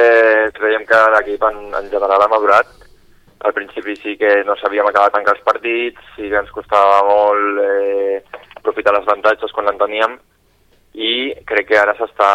[0.58, 2.68] creiem que l'equip en, en general ha madurat.
[3.42, 7.00] Al principi sí que no sabíem acabar de tancar els partits, sí que ens costava
[7.08, 8.20] molt eh,
[8.62, 10.16] aprofitar les avantatges quan en teníem
[10.92, 12.28] i crec que ara s'està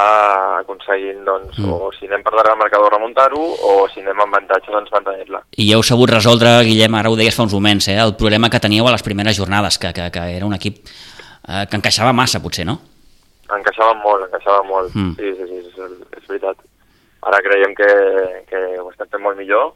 [0.64, 1.70] aconseguint, doncs, mm.
[1.70, 5.44] o si anem per darrere del marcador remuntar-ho, o si anem amb avantatge, doncs mantenir-la.
[5.62, 8.62] I heu sabut resoldre, Guillem, ara ho deies fa uns moments, eh, el problema que
[8.64, 12.42] teníeu a les primeres jornades, que, que, que era un equip eh, que encaixava massa,
[12.42, 12.80] potser, no?
[13.54, 15.14] Encaixaven molt, encaixaven molt, mm.
[15.22, 16.66] sí, sí, sí, és, és veritat.
[17.30, 17.92] Ara creiem que,
[18.50, 19.76] que ho estem fent molt millor,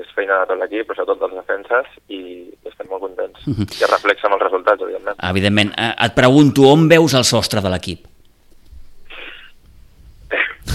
[0.00, 2.20] és feina de tot l'equip, però sobretot dels defenses, i
[2.68, 3.46] estem molt contents.
[3.46, 3.66] Mm -hmm.
[3.78, 5.16] I es reflexa amb els resultats, evidentment.
[5.30, 5.72] Evidentment.
[5.76, 8.06] Eh, et pregunto, on veus el sostre de l'equip?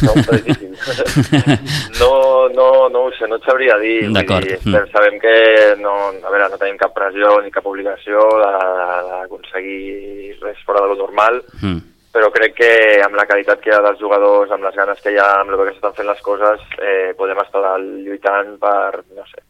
[0.01, 0.13] No,
[2.01, 4.09] no, no, no ho sé, no et sabria dir.
[4.11, 4.47] D'acord.
[4.65, 4.73] Mm.
[4.91, 10.81] Sabem que no, a veure, no tenim cap pressió ni cap obligació d'aconseguir res fora
[10.81, 12.71] de lo normal, mm però crec que
[13.05, 15.53] amb la qualitat que hi ha dels jugadors, amb les ganes que hi ha, amb
[15.53, 19.43] el que s'estan fent les coses, eh, podem estar lluitant per, no sé,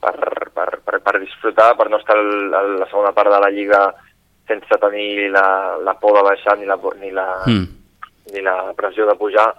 [0.00, 0.14] per,
[0.54, 3.82] per, per, per disfrutar, per no estar a la segona part de la Lliga
[4.48, 7.66] sense tenir la, la por de baixar ni la, ni la, mm.
[8.32, 9.50] ni la pressió de pujar,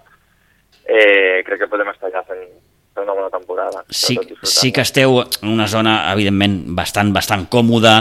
[0.89, 2.47] eh, crec que podem estar allà fent,
[2.95, 3.84] fent una bona temporada.
[3.89, 8.00] Sí, sí que esteu en una zona, evidentment, bastant, bastant còmoda,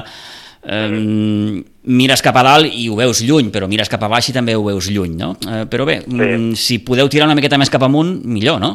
[0.68, 4.36] eh, mires cap a dalt i ho veus lluny, però mires cap a baix i
[4.36, 5.32] també ho veus lluny, no?
[5.48, 6.14] Eh, però bé, sí.
[6.14, 8.74] Mm, si podeu tirar una miqueta més cap amunt, millor, no?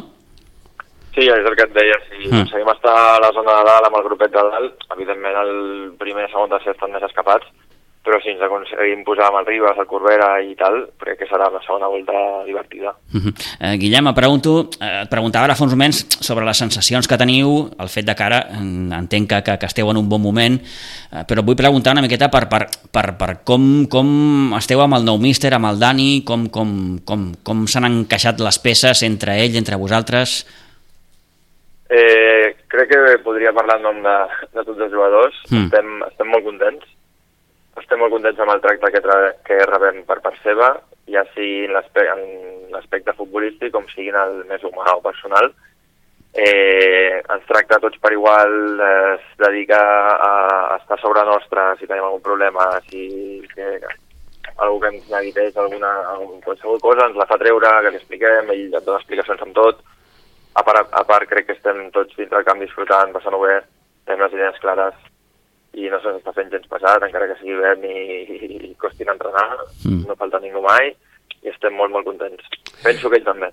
[1.14, 2.40] Sí, és el que et deia, si mm.
[2.40, 5.52] aconseguim estar a la zona de dalt amb el grupet de dalt, evidentment el
[6.00, 7.46] primer segon tercer estan més escapats,
[8.04, 11.48] però si ens aconseguim posar amb el Ribas, el Corbera i tal, crec que serà
[11.48, 12.12] una segona volta
[12.44, 12.92] divertida.
[13.14, 13.32] Uh -huh.
[13.60, 17.16] eh, Guillem, et, pregunto, eh, et preguntava ara fa uns moments sobre les sensacions que
[17.16, 18.40] teniu, el fet de que ara
[19.00, 20.60] entenc que, que, que esteu en un bon moment,
[21.12, 25.04] eh, però vull preguntar una miqueta per, per, per, per com, com esteu amb el
[25.04, 29.56] nou míster, amb el Dani, com, com, com, com s'han encaixat les peces entre ell,
[29.56, 30.46] entre vosaltres...
[31.88, 34.16] Eh, crec que podria parlar en nom de,
[34.52, 35.34] de tots els jugadors.
[35.50, 35.64] Mm.
[35.64, 36.93] Estem, estem molt contents
[37.84, 39.00] estem molt contents amb el tracte que,
[39.44, 40.72] que rebem per part seva,
[41.12, 42.22] ja sigui en
[42.72, 45.52] l'aspecte futbolístic com sigui en el més humà o personal.
[46.34, 49.78] Eh, ens tracta tots per igual, eh, es dedica
[50.14, 50.32] a,
[50.72, 53.04] a estar sobre nostre si tenim algun problema, si
[53.52, 53.68] que,
[54.56, 55.92] algú que ens neguiteix alguna,
[56.42, 59.84] qualsevol cosa, ens la fa treure, que li expliquem, ell et dona explicacions amb tot.
[60.58, 63.60] A part, a part crec que estem tots dins del camp disfrutant, passant-ho bé,
[64.08, 64.98] tenim les idees clares,
[65.74, 67.98] i no se'ns està fent gens pesat, encara que sigui hivern i,
[68.70, 69.48] i costin entrenar,
[69.84, 70.04] mm.
[70.08, 70.92] no falta ningú mai,
[71.42, 72.46] i estem molt, molt contents.
[72.82, 73.50] Penso que ell també.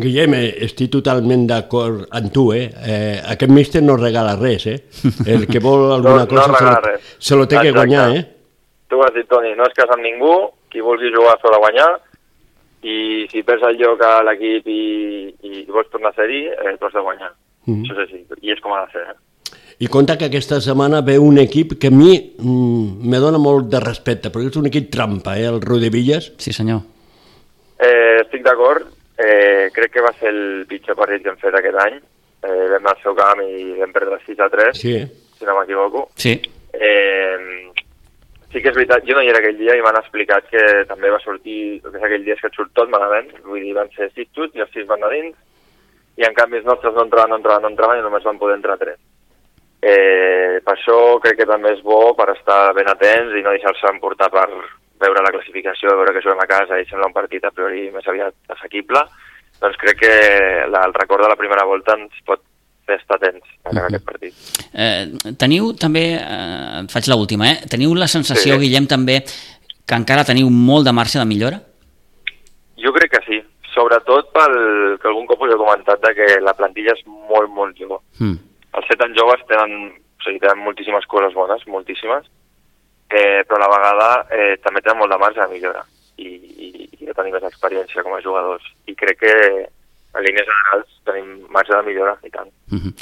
[0.00, 2.68] Guillem, eh, estic totalment d'acord amb tu, eh?
[2.70, 3.16] eh?
[3.32, 4.78] Aquest míster no regala res, eh?
[5.26, 7.16] El que vol alguna no, cosa no se, lo, res.
[7.18, 7.72] se lo té Exacte.
[7.72, 8.22] que guanyar, eh?
[8.90, 10.34] Tu ho has dit, Toni, no es casa amb ningú,
[10.70, 11.90] qui vulgui jugar s'ho de guanyar,
[12.86, 14.84] i si perds el lloc a l'equip i,
[15.46, 17.32] i vols tornar a ser-hi, eh, t'ho has de guanyar.
[17.66, 17.82] Mm -hmm.
[17.84, 19.02] Això és així, i és com ha de ser.
[19.10, 19.18] Eh?
[19.80, 23.70] I compta que aquesta setmana ve un equip que a mi mm, me dona molt
[23.72, 26.26] de respecte, perquè és un equip trampa, eh, el Rodevillas.
[26.36, 26.82] Sí, senyor.
[27.80, 28.90] Eh, estic d'acord.
[29.16, 31.96] Eh, crec que va ser el pitjor partit que hem fet aquest any.
[31.96, 34.92] Eh, vam al seu camp i vam perdre 6 a 3, sí.
[35.38, 36.10] si no m'equivoco.
[36.12, 36.34] Sí.
[36.76, 37.72] Eh,
[38.52, 41.08] sí que és veritat, jo no hi era aquell dia i m'han explicat que també
[41.08, 43.88] va sortir, que és aquell dia és que et surt tot malament, vull dir, van
[43.96, 45.40] ser 6 xuts i els 6 van a dins,
[46.20, 48.60] i en canvi els nostres no entraven, no entraven, no entraven i només van poder
[48.60, 49.00] entrar 3
[49.80, 53.88] Eh, per això crec que també és bo per estar ben atents i no deixar-se
[53.88, 54.48] emportar per
[55.00, 58.04] veure la classificació, veure que juguem a casa i sembla un partit a priori més
[58.04, 59.00] aviat assequible,
[59.60, 60.14] doncs crec que
[60.68, 62.42] la, el record de la primera volta ens pot
[62.84, 63.86] fer estar atents en uh -huh.
[63.86, 64.34] aquest partit.
[64.74, 67.56] Eh, teniu també, eh, faig l'última, eh?
[67.64, 68.60] teniu la sensació, sí.
[68.60, 69.24] Guillem, també
[69.86, 71.62] que encara teniu molt de marxa de millora?
[72.76, 73.42] Jo crec que sí,
[73.74, 77.74] sobretot pel que algun cop us he comentat de que la plantilla és molt, molt
[77.78, 77.98] jove.
[78.18, 82.28] Mm els set anys joves tenen, o sigui, tenen moltíssimes coses bones, moltíssimes,
[83.10, 85.84] eh, però a la vegada eh, també tenen molt de marge de millora
[86.16, 88.66] i, i, i de tenir més experiència com a jugadors.
[88.86, 89.34] I crec que
[90.14, 92.50] en línies generals tenim marge de millora i tant.
[92.70, 92.94] Mm -hmm.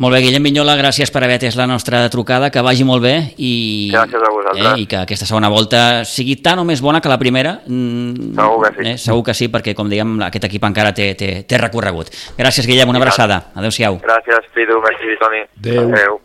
[0.00, 3.12] Molt bé, Guillem Vinyola, gràcies per haver atès la nostra trucada, que vagi molt bé
[3.36, 4.70] i, gràcies a vosaltres.
[4.70, 7.58] eh, i que aquesta segona volta sigui tan o més bona que la primera.
[7.66, 8.88] Mm, segur que sí.
[8.88, 12.08] Eh, segur que sí, perquè, com dèiem, aquest equip encara té, té, té recorregut.
[12.38, 13.52] Gràcies, Guillem, una abraçada.
[13.54, 14.00] Adéu-siau.
[14.00, 15.44] Gràcies, Pidu, merci, Toni.
[15.60, 15.92] Adéu.
[15.92, 16.20] Adéu.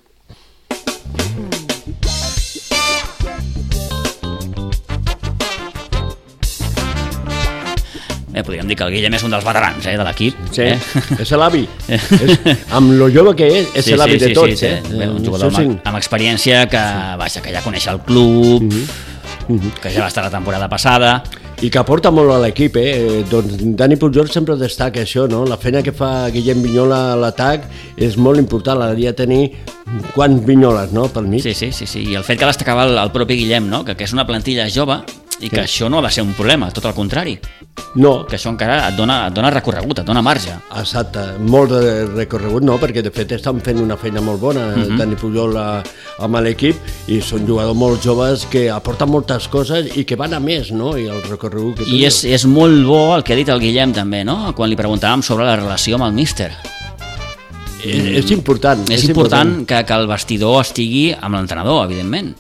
[8.36, 10.40] Eh, podríem dir que el Guillem és un dels veterans eh, de l'equip.
[10.52, 10.76] Sí, eh?
[11.24, 11.64] és l'avi.
[12.76, 14.60] amb lo jove que és, és sí, l'avi sí, de sí, tots.
[14.60, 14.74] Sí, sí.
[14.74, 15.00] Eh?
[15.00, 16.84] Bé, un jugador amb, amb experiència que,
[17.22, 18.86] vaja, que ja coneix el club, uh -huh.
[19.48, 19.74] Uh -huh.
[19.80, 21.24] que ja va estar la temporada passada
[21.62, 23.24] i que aporta molt a l'equip, eh?
[23.30, 25.46] Doncs Dani Pujol sempre destaca això, no?
[25.46, 29.52] La feina que fa Guillem Vinyola a l'atac és molt important, l'hauria de tenir
[30.14, 31.42] quants Vinyoles, no?, pel mig.
[31.42, 33.96] Sí, sí, sí, sí, i el fet que destacava el, el propi Guillem, no?, que,
[33.96, 35.00] que és una plantilla jove,
[35.40, 35.64] i que sí.
[35.66, 37.36] això no ha de ser un problema, tot el contrari.
[38.00, 38.26] No.
[38.28, 40.54] Que això encara et dona, et dona recorregut, et dona marge.
[40.80, 44.78] Exacte, molt de recorregut no, perquè de fet estan fent una feina molt bona, uh
[44.78, 44.84] mhm.
[44.84, 44.98] -huh.
[45.00, 45.84] Dani Pujol a,
[46.20, 46.76] amb l'equip,
[47.08, 50.98] i són jugadors molt joves que aporten moltes coses i que van a més, no?
[50.98, 53.94] I el recorregut que I és, és molt bo el que ha dit el Guillem
[53.94, 54.54] també, no?
[54.56, 56.52] Quan li preguntàvem sobre la relació amb el míster.
[57.84, 58.80] És, és important.
[58.90, 62.36] És, és important, important que, que el vestidor estigui amb l'entrenador, evidentment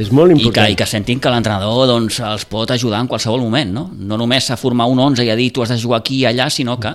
[0.00, 0.64] és molt important.
[0.64, 3.84] I que, i que sentin que l'entrenador doncs, els pot ajudar en qualsevol moment, no?
[3.92, 6.26] No només a formar un 11 i a dir tu has de jugar aquí i
[6.30, 6.94] allà, sinó que,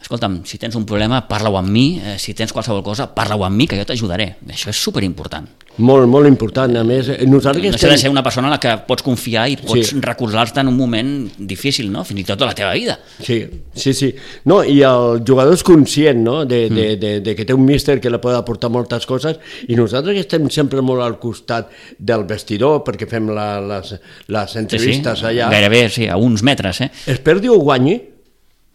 [0.00, 3.56] escolta'm, si tens un problema, parla-ho amb mi, eh, si tens qualsevol cosa, parla-ho amb
[3.56, 4.34] mi, que jo t'ajudaré.
[4.48, 5.48] Això és superimportant.
[5.80, 6.72] Molt, molt important.
[6.76, 7.70] A més, nosaltres...
[7.70, 7.92] No estem...
[7.94, 10.00] de ser una persona en la que pots confiar i pots sí.
[10.02, 12.02] recordar-te en un moment difícil, no?
[12.04, 12.98] Fins i tot de la teva vida.
[13.22, 13.38] Sí,
[13.72, 14.10] sí, sí.
[14.50, 16.40] No, I el jugador és conscient no?
[16.44, 16.76] de, mm.
[16.76, 20.18] de, de, de que té un míster que li pot aportar moltes coses i nosaltres
[20.18, 23.94] que estem sempre molt al costat del vestidor perquè fem la, les,
[24.28, 25.28] les entrevistes sí, sí.
[25.32, 25.52] allà.
[25.54, 26.90] Gairebé, sí, a uns metres, eh?
[27.10, 27.96] Es perdi o guanyi,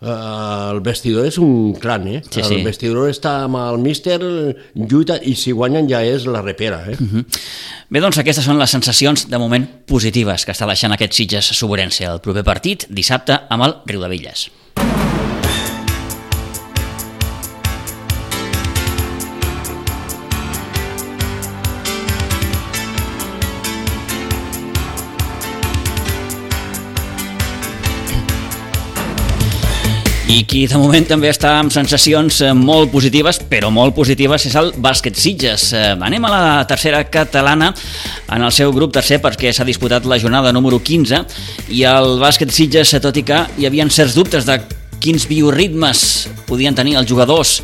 [0.06, 2.22] el vestidor és un clan, eh?
[2.30, 2.60] Sí, sí.
[2.60, 4.20] El vestidor està amb el míster,
[4.76, 6.98] lluita, i si guanyen ja és la repera, eh?
[7.00, 7.20] Uh mhm.
[7.20, 7.42] -huh.
[7.90, 12.12] Bé, doncs aquestes són les sensacions de moment positives que està deixant aquest Sitges Soborència
[12.12, 14.50] el proper partit, dissabte, amb el Riu de Villes.
[30.36, 34.56] I qui de moment també està amb sensacions eh, molt positives, però molt positives, és
[34.60, 35.70] el Bàsquet Sitges.
[35.72, 37.70] Eh, anem a la tercera catalana
[38.36, 41.22] en el seu grup tercer perquè s'ha disputat la jornada número 15
[41.72, 44.58] i el Bàsquet Sitges, eh, tot i que hi havia certs dubtes de
[45.00, 46.04] quins bioritmes
[46.50, 47.62] podien tenir els jugadors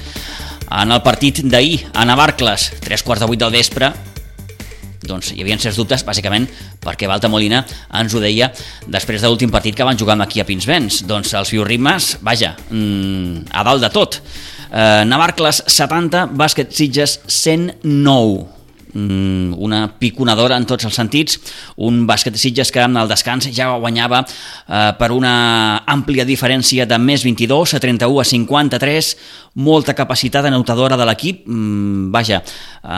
[0.72, 3.92] en el partit d'ahir a Navarcles, 3 quarts de 8 del vespre,
[5.08, 6.48] doncs hi havia certs dubtes, bàsicament
[6.84, 7.64] perquè Balta Molina
[8.00, 8.52] ens ho deia
[8.88, 11.04] després de l'últim partit que van jugar aquí a Pinsbens.
[11.10, 14.22] Doncs els bioritmes, vaja, mmm, a dalt de tot.
[14.72, 18.61] Eh, Navarcles 70, bàsquet Sitges 109 Mm,
[18.96, 21.38] una piconadora en tots els sentits,
[21.78, 26.86] un bàsquet de Sitges que en el descans ja guanyava eh, per una àmplia diferència
[26.86, 29.12] de més 22 a 31 a 53,
[29.62, 32.42] molta capacitat anotadora de l'equip, mm, vaja,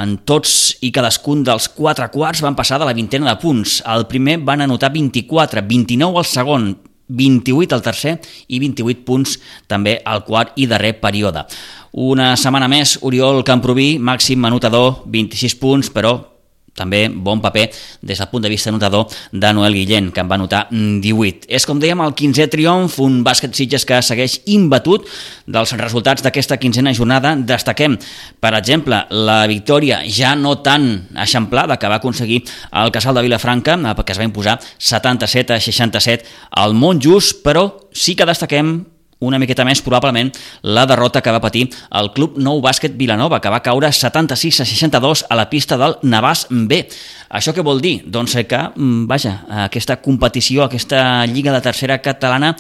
[0.04, 4.08] en tots i cadascun dels quatre quarts van passar de la vintena de punts, el
[4.08, 6.74] primer van anotar 24, 29 al segon,
[7.14, 8.18] 28 al tercer
[8.48, 9.38] i 28 punts
[9.68, 11.46] també al quart i darrer període.
[11.94, 16.16] Una setmana més, Oriol Camproví, màxim anotador, 26 punts, però
[16.74, 17.68] també bon paper
[18.02, 21.46] des del punt de vista notador de Noel Guillén, que en va notar 18.
[21.46, 25.06] És, com dèiem, el 15è triomf, un bàsquet Sitges que segueix imbatut
[25.46, 27.36] dels resultats d'aquesta quinzena jornada.
[27.38, 28.00] Destaquem,
[28.42, 32.42] per exemple, la victòria ja no tan eixamplada que va aconseguir
[32.82, 36.26] el Casal de Vilafranca, que es va imposar 77 a 67
[36.58, 38.80] al Montjust, però sí que destaquem
[39.24, 40.32] una miqueta més probablement
[40.64, 41.68] la derrota que va patir
[42.00, 45.98] el Club Nou Bàsquet Vilanova, que va caure 76 a 62 a la pista del
[46.04, 46.84] Navàs B.
[47.34, 48.04] Això què vol dir?
[48.06, 52.56] Doncs que, mm, vaja, aquesta competició, aquesta Lliga de Tercera Catalana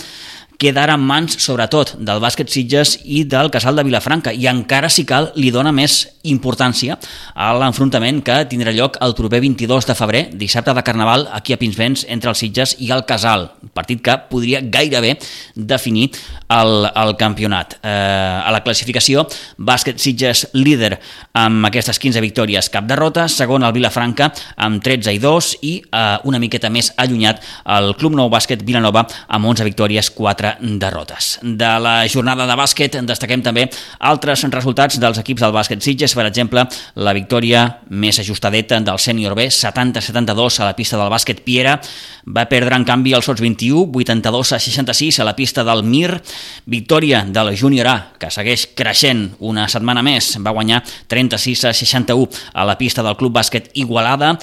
[0.58, 4.90] queda ara en mans, sobretot, del bàsquet Sitges i del Casal de Vilafranca, i encara,
[4.90, 6.98] si cal, li dona més importància
[7.36, 11.60] a l'enfrontament que tindrà lloc el proper 22 de febrer, dissabte de Carnaval, aquí a
[11.60, 15.18] Pinsbens, entre els Sitges i el Casal, partit que podria gairebé
[15.56, 16.10] definir
[16.48, 17.78] el, el campionat.
[17.82, 19.26] Eh, a la classificació,
[19.58, 20.98] bàsquet Sitges líder
[21.40, 26.06] amb aquestes 15 victòries, cap derrota, segon el Vilafranca amb 13 i 2 i eh,
[26.30, 27.44] una miqueta més allunyat
[27.76, 31.40] el Club Nou Bàsquet Vilanova amb 11 victòries, 4 derrotes.
[31.42, 33.68] De la jornada de bàsquet destaquem també
[34.00, 36.66] altres resultats dels equips del bàsquet Sitges, per exemple,
[36.96, 41.78] la victòria més ajustadeta del sènior B, 70-72 a la pista del bàsquet Piera,
[42.26, 46.22] va perdre en canvi el Sots 21, 82 a 66 a la pista del Mir,
[46.66, 51.74] victòria de la Júnior A, que segueix creixent una setmana més, va guanyar 36 a
[51.74, 54.34] 61 a la pista del Club Bàsquet Igualada.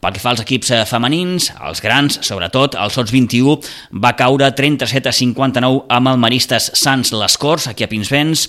[0.00, 3.56] Pel que fa als equips eh, femenins, els grans, sobretot, el Sots 21
[4.02, 5.14] va caure 37 a
[5.46, 8.48] 59 amb el Maristes Sants Les Corts, aquí a Pinsbens,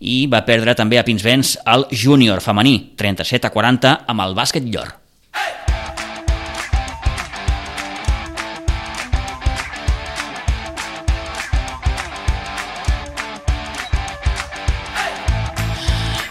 [0.00, 4.68] i va perdre també a Pinsbens el júnior femení, 37 a 40 amb el bàsquet
[4.70, 4.94] Llor.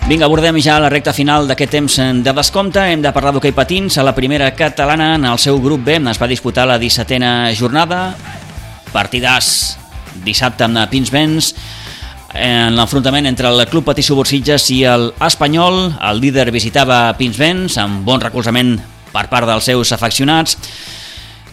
[0.06, 2.84] Vinga, abordem ja la recta final d'aquest temps de descompte.
[2.94, 3.98] Hem de parlar d'hoquei patins.
[3.98, 8.14] A la primera catalana, en el seu grup B, es va disputar la 17a jornada.
[8.94, 9.85] Partidàs
[10.24, 11.54] dissabte amb Pinsbens
[12.36, 15.96] en l'enfrontament entre el Club Patí Subursitges i el Espanyol.
[16.10, 18.76] El líder visitava Pinsbens amb bon recolzament
[19.14, 20.60] per part dels seus afeccionats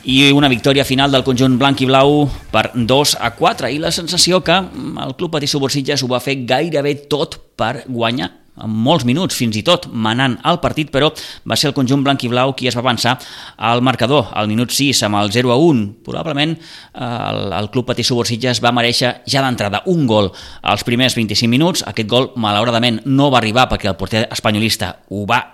[0.03, 3.95] i una victòria final del conjunt blanc i blau per 2 a 4 i la
[3.95, 9.07] sensació que el Club Patí Subursitges ho va fer gairebé tot per guanyar amb molts
[9.09, 11.09] minuts, fins i tot manant el partit, però
[11.49, 13.17] va ser el conjunt blanc i blau qui es va avançar
[13.57, 15.87] al marcador, al minut 6 amb el 0 a 1.
[16.05, 16.61] Probablement eh,
[17.01, 20.33] el, el club Patí Subursitges va mereixer ja d'entrada un gol
[20.63, 21.87] als primers 25 minuts.
[21.89, 25.47] Aquest gol, malauradament, no va arribar perquè el porter espanyolista ho va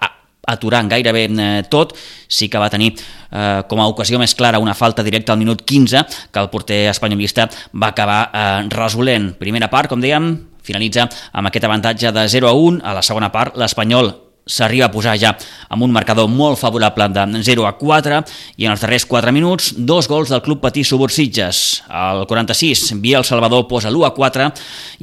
[0.48, 1.94] aturant gairebé eh, tot,
[2.26, 5.62] sí que va tenir eh, com a ocasió més clara una falta directa al minut
[5.62, 9.34] 15 que el porter espanyolista va acabar eh, resolent.
[9.38, 10.32] Primera part, com dèiem,
[10.68, 12.80] finalitza amb aquest avantatge de 0 a 1.
[12.84, 14.12] A la segona part, l'Espanyol
[14.48, 15.34] s'arriba a posar ja
[15.68, 18.20] amb un marcador molt favorable de 0 a 4
[18.56, 21.82] i en els darrers 4 minuts dos gols del club Patí Subursitges.
[21.88, 24.52] Al 46, Biel Salvador posa l'1 a 4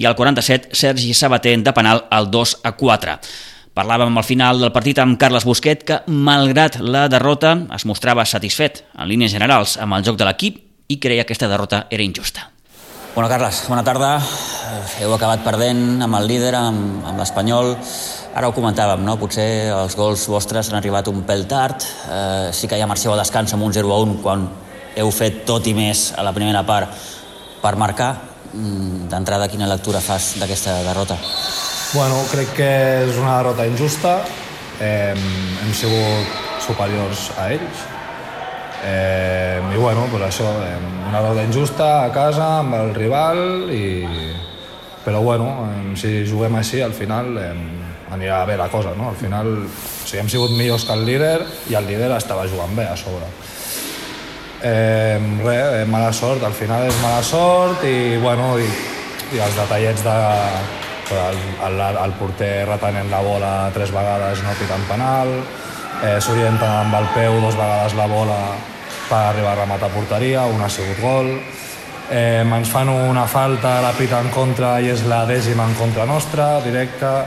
[0.01, 3.20] i al 47, Sergi Sabater de penal el 2 a 4.
[3.76, 8.86] Parlàvem al final del partit amb Carles Busquet que, malgrat la derrota, es mostrava satisfet
[8.95, 12.55] en línies generals amb el joc de l'equip i creia que aquesta derrota era injusta.
[13.16, 14.18] Bueno, Carles, bona tarda.
[14.99, 17.70] Heu acabat perdent amb el líder, amb, amb l'Espanyol.
[18.36, 19.16] Ara ho comentàvem, no?
[19.16, 21.80] Potser els gols vostres han arribat un pèl tard.
[22.11, 24.43] Eh, sí que ja marxeu a descans amb un 0 a 1 quan
[24.99, 26.91] heu fet tot i més a la primera part
[27.63, 28.11] per marcar.
[28.51, 31.16] Mm, d'entrada, quina lectura fas d'aquesta derrota?
[31.93, 32.72] Bueno, crec que
[33.07, 34.18] és una derrota injusta.
[34.84, 37.95] Eh, hem sigut superiors a ells.
[38.86, 40.77] Eh, I bueno, pues això, eh,
[41.09, 43.86] una derrota injusta a casa amb el rival i...
[45.05, 47.51] Però bueno, eh, si juguem així al final eh,
[48.13, 49.09] anirà bé la cosa, no?
[49.09, 52.75] Al final o sigui, hem sigut millors que el líder i el líder estava jugant
[52.77, 53.29] bé a sobre.
[54.65, 58.69] Eh, res, eh, mala sort, al final és mala sort i, bueno, i,
[59.33, 60.15] i els detallets de,
[61.13, 65.33] el, el, el porter retenent la bola tres vegades no pitant penal,
[66.01, 68.39] eh, s'orienten amb el peu dos vegades la bola
[69.10, 71.30] per arribar a rematar porteria, un ha sigut gol,
[72.10, 76.06] eh, ens fan una falta, la pita en contra i és la dècima en contra
[76.06, 77.26] nostra, directa,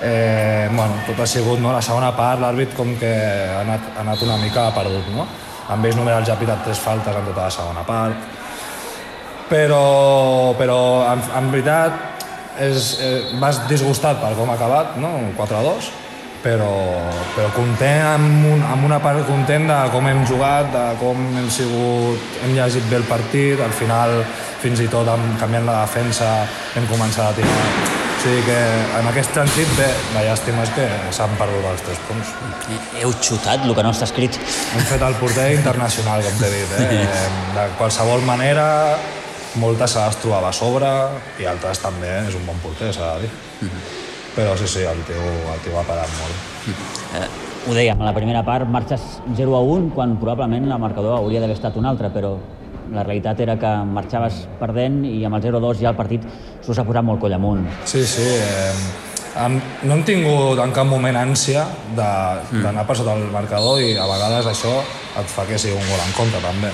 [0.00, 1.72] eh, bueno, tot ha sigut, no?
[1.72, 5.26] la segona part l'àrbit com que ha anat, ha anat una mica perdut, no?
[5.68, 8.36] Amb ells només els ha pitat tres faltes en tota la segona part,
[9.48, 10.80] però, però
[11.12, 15.12] en, en veritat és, eh, vas disgustat per com ha acabat, no?
[15.36, 15.90] 4-2,
[16.42, 16.72] però,
[17.34, 21.48] però content amb, un, amb una part content de com hem jugat, de com hem
[21.50, 24.20] sigut, hem llegit bé el partit, al final
[24.62, 26.30] fins i tot amb, canviant la defensa
[26.78, 27.60] hem començat a tirar.
[28.18, 28.58] O sigui que
[28.98, 29.86] en aquest sentit, bé,
[30.16, 32.32] la llàstima és que s'han perdut els tres punts.
[32.98, 34.40] Heu xutat el que no està escrit?
[34.74, 36.74] Hem fet el porter internacional, com t'he dit.
[36.82, 37.22] Eh?
[37.54, 38.66] De qualsevol manera,
[39.62, 40.90] moltes se les trobava a sobre
[41.38, 43.32] i altres també és un bon porter, s'ha de dir.
[43.62, 44.07] Mm -hmm.
[44.38, 46.48] Però sí, sí, el tio, el tio ha parat molt.
[46.70, 47.28] Mm eh,
[47.68, 49.02] ho dèiem, a la primera part marxes
[49.36, 52.36] 0 a 1 quan probablement el marcador hauria d'haver estat un altre, però
[52.92, 56.24] la realitat era que marxaves perdent i amb el 0-2 ja el partit
[56.64, 57.66] s'us ha posat molt coll amunt.
[57.84, 58.24] Sí, sí.
[58.24, 58.72] Eh,
[59.42, 61.66] hem, no hem tingut en cap moment ànsia
[61.96, 62.86] d'anar mm.
[62.88, 64.78] per sota el marcador i a vegades això
[65.20, 66.72] et fa que sigui un gol en contra també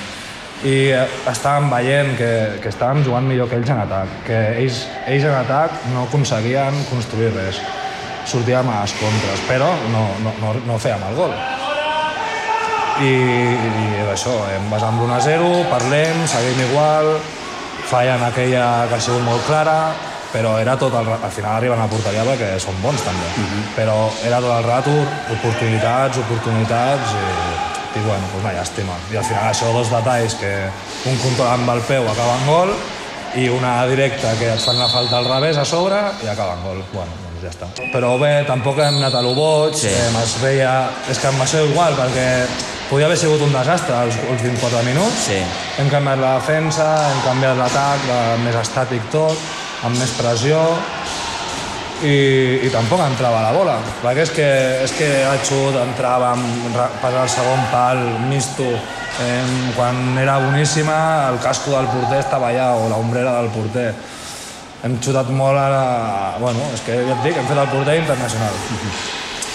[0.64, 2.30] i eh, estàvem veient que,
[2.62, 6.84] que estàvem jugant millor que ells en atac, que ells, ells en atac no aconseguien
[6.90, 7.60] construir res.
[8.24, 11.34] sortíem a les contres, però no, no, no, no fèiem el gol.
[13.04, 13.10] I,
[13.68, 17.10] i això, em basam l'1 a 0, parlem, seguim igual,
[17.90, 19.92] fallen aquella que ha sigut molt clara,
[20.32, 23.44] però era tot el, al final arriben a la porteria perquè són bons també, uh
[23.44, 23.62] -huh.
[23.76, 24.96] però era tot el rato
[25.36, 28.96] oportunitats, oportunitats i, i bueno, pues una llàstima.
[29.12, 30.52] I al final això, dos detalls, que
[31.10, 32.74] un control amb el peu acaba en gol
[33.38, 36.62] i una directa que et fan la falta al revés a sobre i acaba en
[36.66, 36.82] gol.
[36.92, 37.70] Bueno, doncs ja està.
[37.92, 39.90] Però bé, tampoc hem anat a lo boig, sí.
[39.90, 40.74] eh, es veia...
[41.10, 42.28] És que m'ha sigut igual, perquè
[42.90, 45.28] podia haver sigut un desastre els, els 24 minuts.
[45.28, 45.38] Sí.
[45.82, 48.08] Hem canviat la defensa, hem canviat l'atac,
[48.44, 49.50] més estàtic tot,
[49.84, 50.62] amb més pressió,
[52.04, 52.16] i,
[52.66, 54.48] i tampoc entrava la bola, perquè és que,
[54.84, 56.34] és que el xut entrava,
[57.02, 58.66] passar el segon pal, misto,
[59.24, 59.44] eh,
[59.76, 60.98] quan era boníssima
[61.30, 63.92] el casco del porter estava allà, o l'ombrera del porter.
[64.84, 65.86] Hem xutat molt a la...
[66.42, 68.60] Bueno, és que ja et dic, hem fet el porter internacional.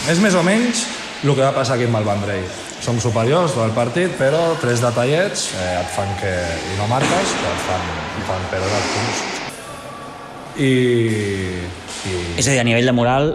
[0.10, 0.88] És més o menys
[1.22, 5.50] el que va passar aquí amb el Vendrell som superiors del partit, però tres detallets
[5.60, 6.32] eh, et fan que...
[6.72, 9.39] i no marques, et fan, et fan perdre els punts.
[10.60, 10.74] I,
[12.10, 12.20] i...
[12.38, 13.32] És a dir, a nivell de moral,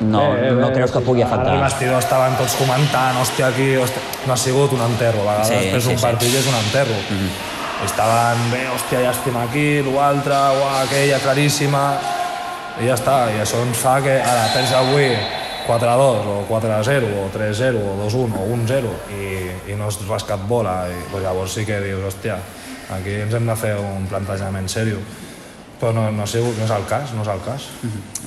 [0.00, 1.56] no, bé, bé, no creus que pugui afectar?
[1.58, 4.02] Al vestidor estaven tots comentant, hòstia, aquí, hòstia...
[4.26, 6.40] no ha sigut un enterro, a vegades sí, després sí, un partit sí.
[6.40, 6.96] és un enterro.
[7.02, 7.84] Mm -hmm.
[7.84, 10.34] Estaven, bé, hòstia, estem aquí, l'altre,
[10.82, 11.84] aquella claríssima,
[12.80, 15.10] i ja està, i això ens fa que, ara, pensa avui,
[15.66, 20.88] 4-2 o 4-0 o 3-0 o 2-1 o 1-0 i, i no has rascat bola
[20.90, 22.38] i pues llavors sí que dius, hòstia,
[22.90, 25.02] aquí ens hem de fer un plantejament seriós
[25.82, 27.64] però no, no, sé, no és el cas, no és el cas.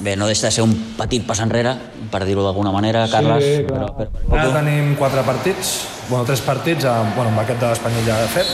[0.03, 1.71] Bé, no deixa de ser un petit pas enrere,
[2.11, 3.45] per dir-ho d'alguna manera, Carles.
[3.45, 5.71] Sí, però, però, però, Ara tenim quatre partits,
[6.09, 8.51] bueno, tres partits, amb, bueno, amb aquest de l'Espanyol ja fet,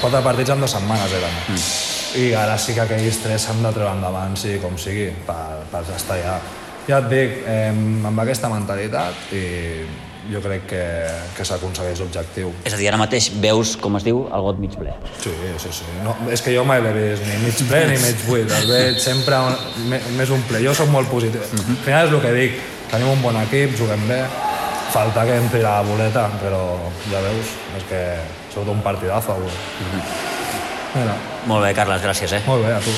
[0.00, 1.38] quatre partits en dues setmanes eren.
[1.54, 1.62] Mm.
[2.24, 5.86] I ara sí que aquells tres s'han de treure endavant, sí, com sigui, per, per
[5.94, 6.36] estar ja
[6.88, 9.44] ja et dic, eh, amb aquesta mentalitat i
[10.32, 10.82] jo crec que,
[11.36, 12.52] que s'aconsegueix l'objectiu.
[12.64, 14.94] És a dir, ara mateix veus, com es diu, el got mig ple.
[15.20, 15.88] Sí, sí, sí.
[16.04, 18.54] No, és que jo mai l'he vist ni mig ple ni mig buit.
[18.60, 20.62] El veig sempre un, més un ple.
[20.64, 21.40] Jo sóc molt positiu.
[21.40, 21.76] Uh -huh.
[21.78, 22.60] Al final és el que dic.
[22.90, 24.24] Tenim un bon equip, juguem bé.
[24.92, 26.78] Falta que entri la boleta, però
[27.10, 27.46] ja veus,
[27.76, 28.00] és que
[28.52, 29.46] sigut un partidazo avui.
[29.46, 30.34] Uh -huh.
[30.94, 31.14] Mira.
[31.46, 32.32] Molt bé, Carles, gràcies.
[32.32, 32.42] Eh?
[32.46, 32.90] Molt bé, a tu.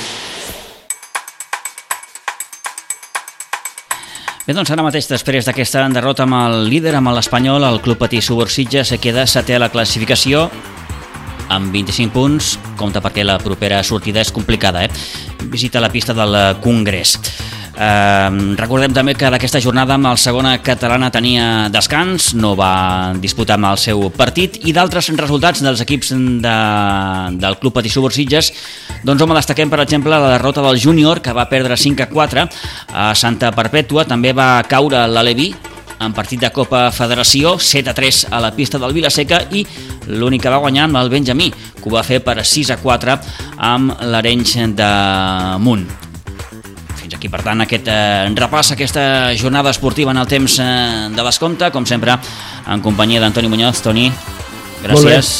[4.46, 8.20] Bé, doncs ara mateix, després d'aquesta derrota amb el líder, amb l'Espanyol, el Club Patí
[8.22, 10.44] Subursitja se queda setè a la classificació
[11.50, 15.48] amb 25 punts, compta perquè la propera sortida és complicada, eh?
[15.50, 17.16] Visita la pista del Congrés.
[17.76, 23.58] Eh, recordem també que d'aquesta jornada amb el segona catalana tenia descans, no va disputar
[23.58, 26.56] amb el seu partit i d'altres resultats dels equips de,
[27.36, 28.52] del Club Patissó Borsitges
[29.04, 32.46] doncs home, destaquem per exemple la derrota del júnior que va perdre 5 a 4
[32.96, 35.52] a Santa Perpètua, també va caure l'Alevi
[36.00, 39.66] en partit de Copa Federació, 7 a 3 a la pista del Vilaseca i
[40.08, 43.20] l'únic que va guanyar amb el Benjamí, que ho va fer per 6 a 4
[43.68, 44.90] amb l'Arenys de
[45.60, 46.05] Munt.
[47.26, 51.72] Aquí, per tant, aquest eh, repàs, aquesta jornada esportiva en el temps eh, de l'escompte,
[51.74, 52.14] com sempre,
[52.70, 53.82] en companyia d'Antoni Muñoz.
[53.82, 54.06] Toni,
[54.84, 55.32] gràcies.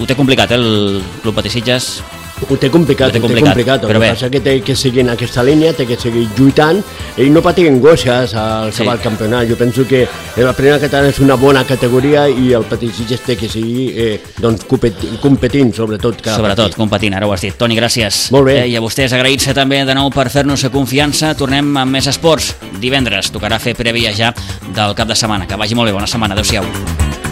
[0.00, 1.98] Ho té complicat, eh, el Club Patissitges?
[2.36, 3.84] Ho té complicat, ho té complicat, ho té complicat.
[3.86, 6.82] però el que passa que té que seguir en aquesta línia, té que seguir lluitant
[7.16, 8.82] i no patir angoixes al sí.
[8.82, 9.48] acabar el campionat.
[9.48, 10.06] Jo penso que
[10.36, 14.20] la primera catalana és una bona categoria i el Petit Sitges té que seguir eh,
[14.42, 16.20] doncs, competint, competint, sobretot.
[16.20, 16.76] Cada sobretot, partit.
[16.76, 17.56] competint, ara ho has dit.
[17.56, 18.26] Toni, gràcies.
[18.36, 18.60] Molt bé.
[18.66, 21.32] Eh, I a vostès agraïts també de nou per fer-nos confiança.
[21.34, 22.52] Tornem amb més esports.
[22.82, 24.34] Divendres tocarà fer prèvia ja
[24.68, 25.48] del cap de setmana.
[25.48, 26.36] Que vagi molt bé, bona setmana.
[26.36, 27.25] Adéu-siau.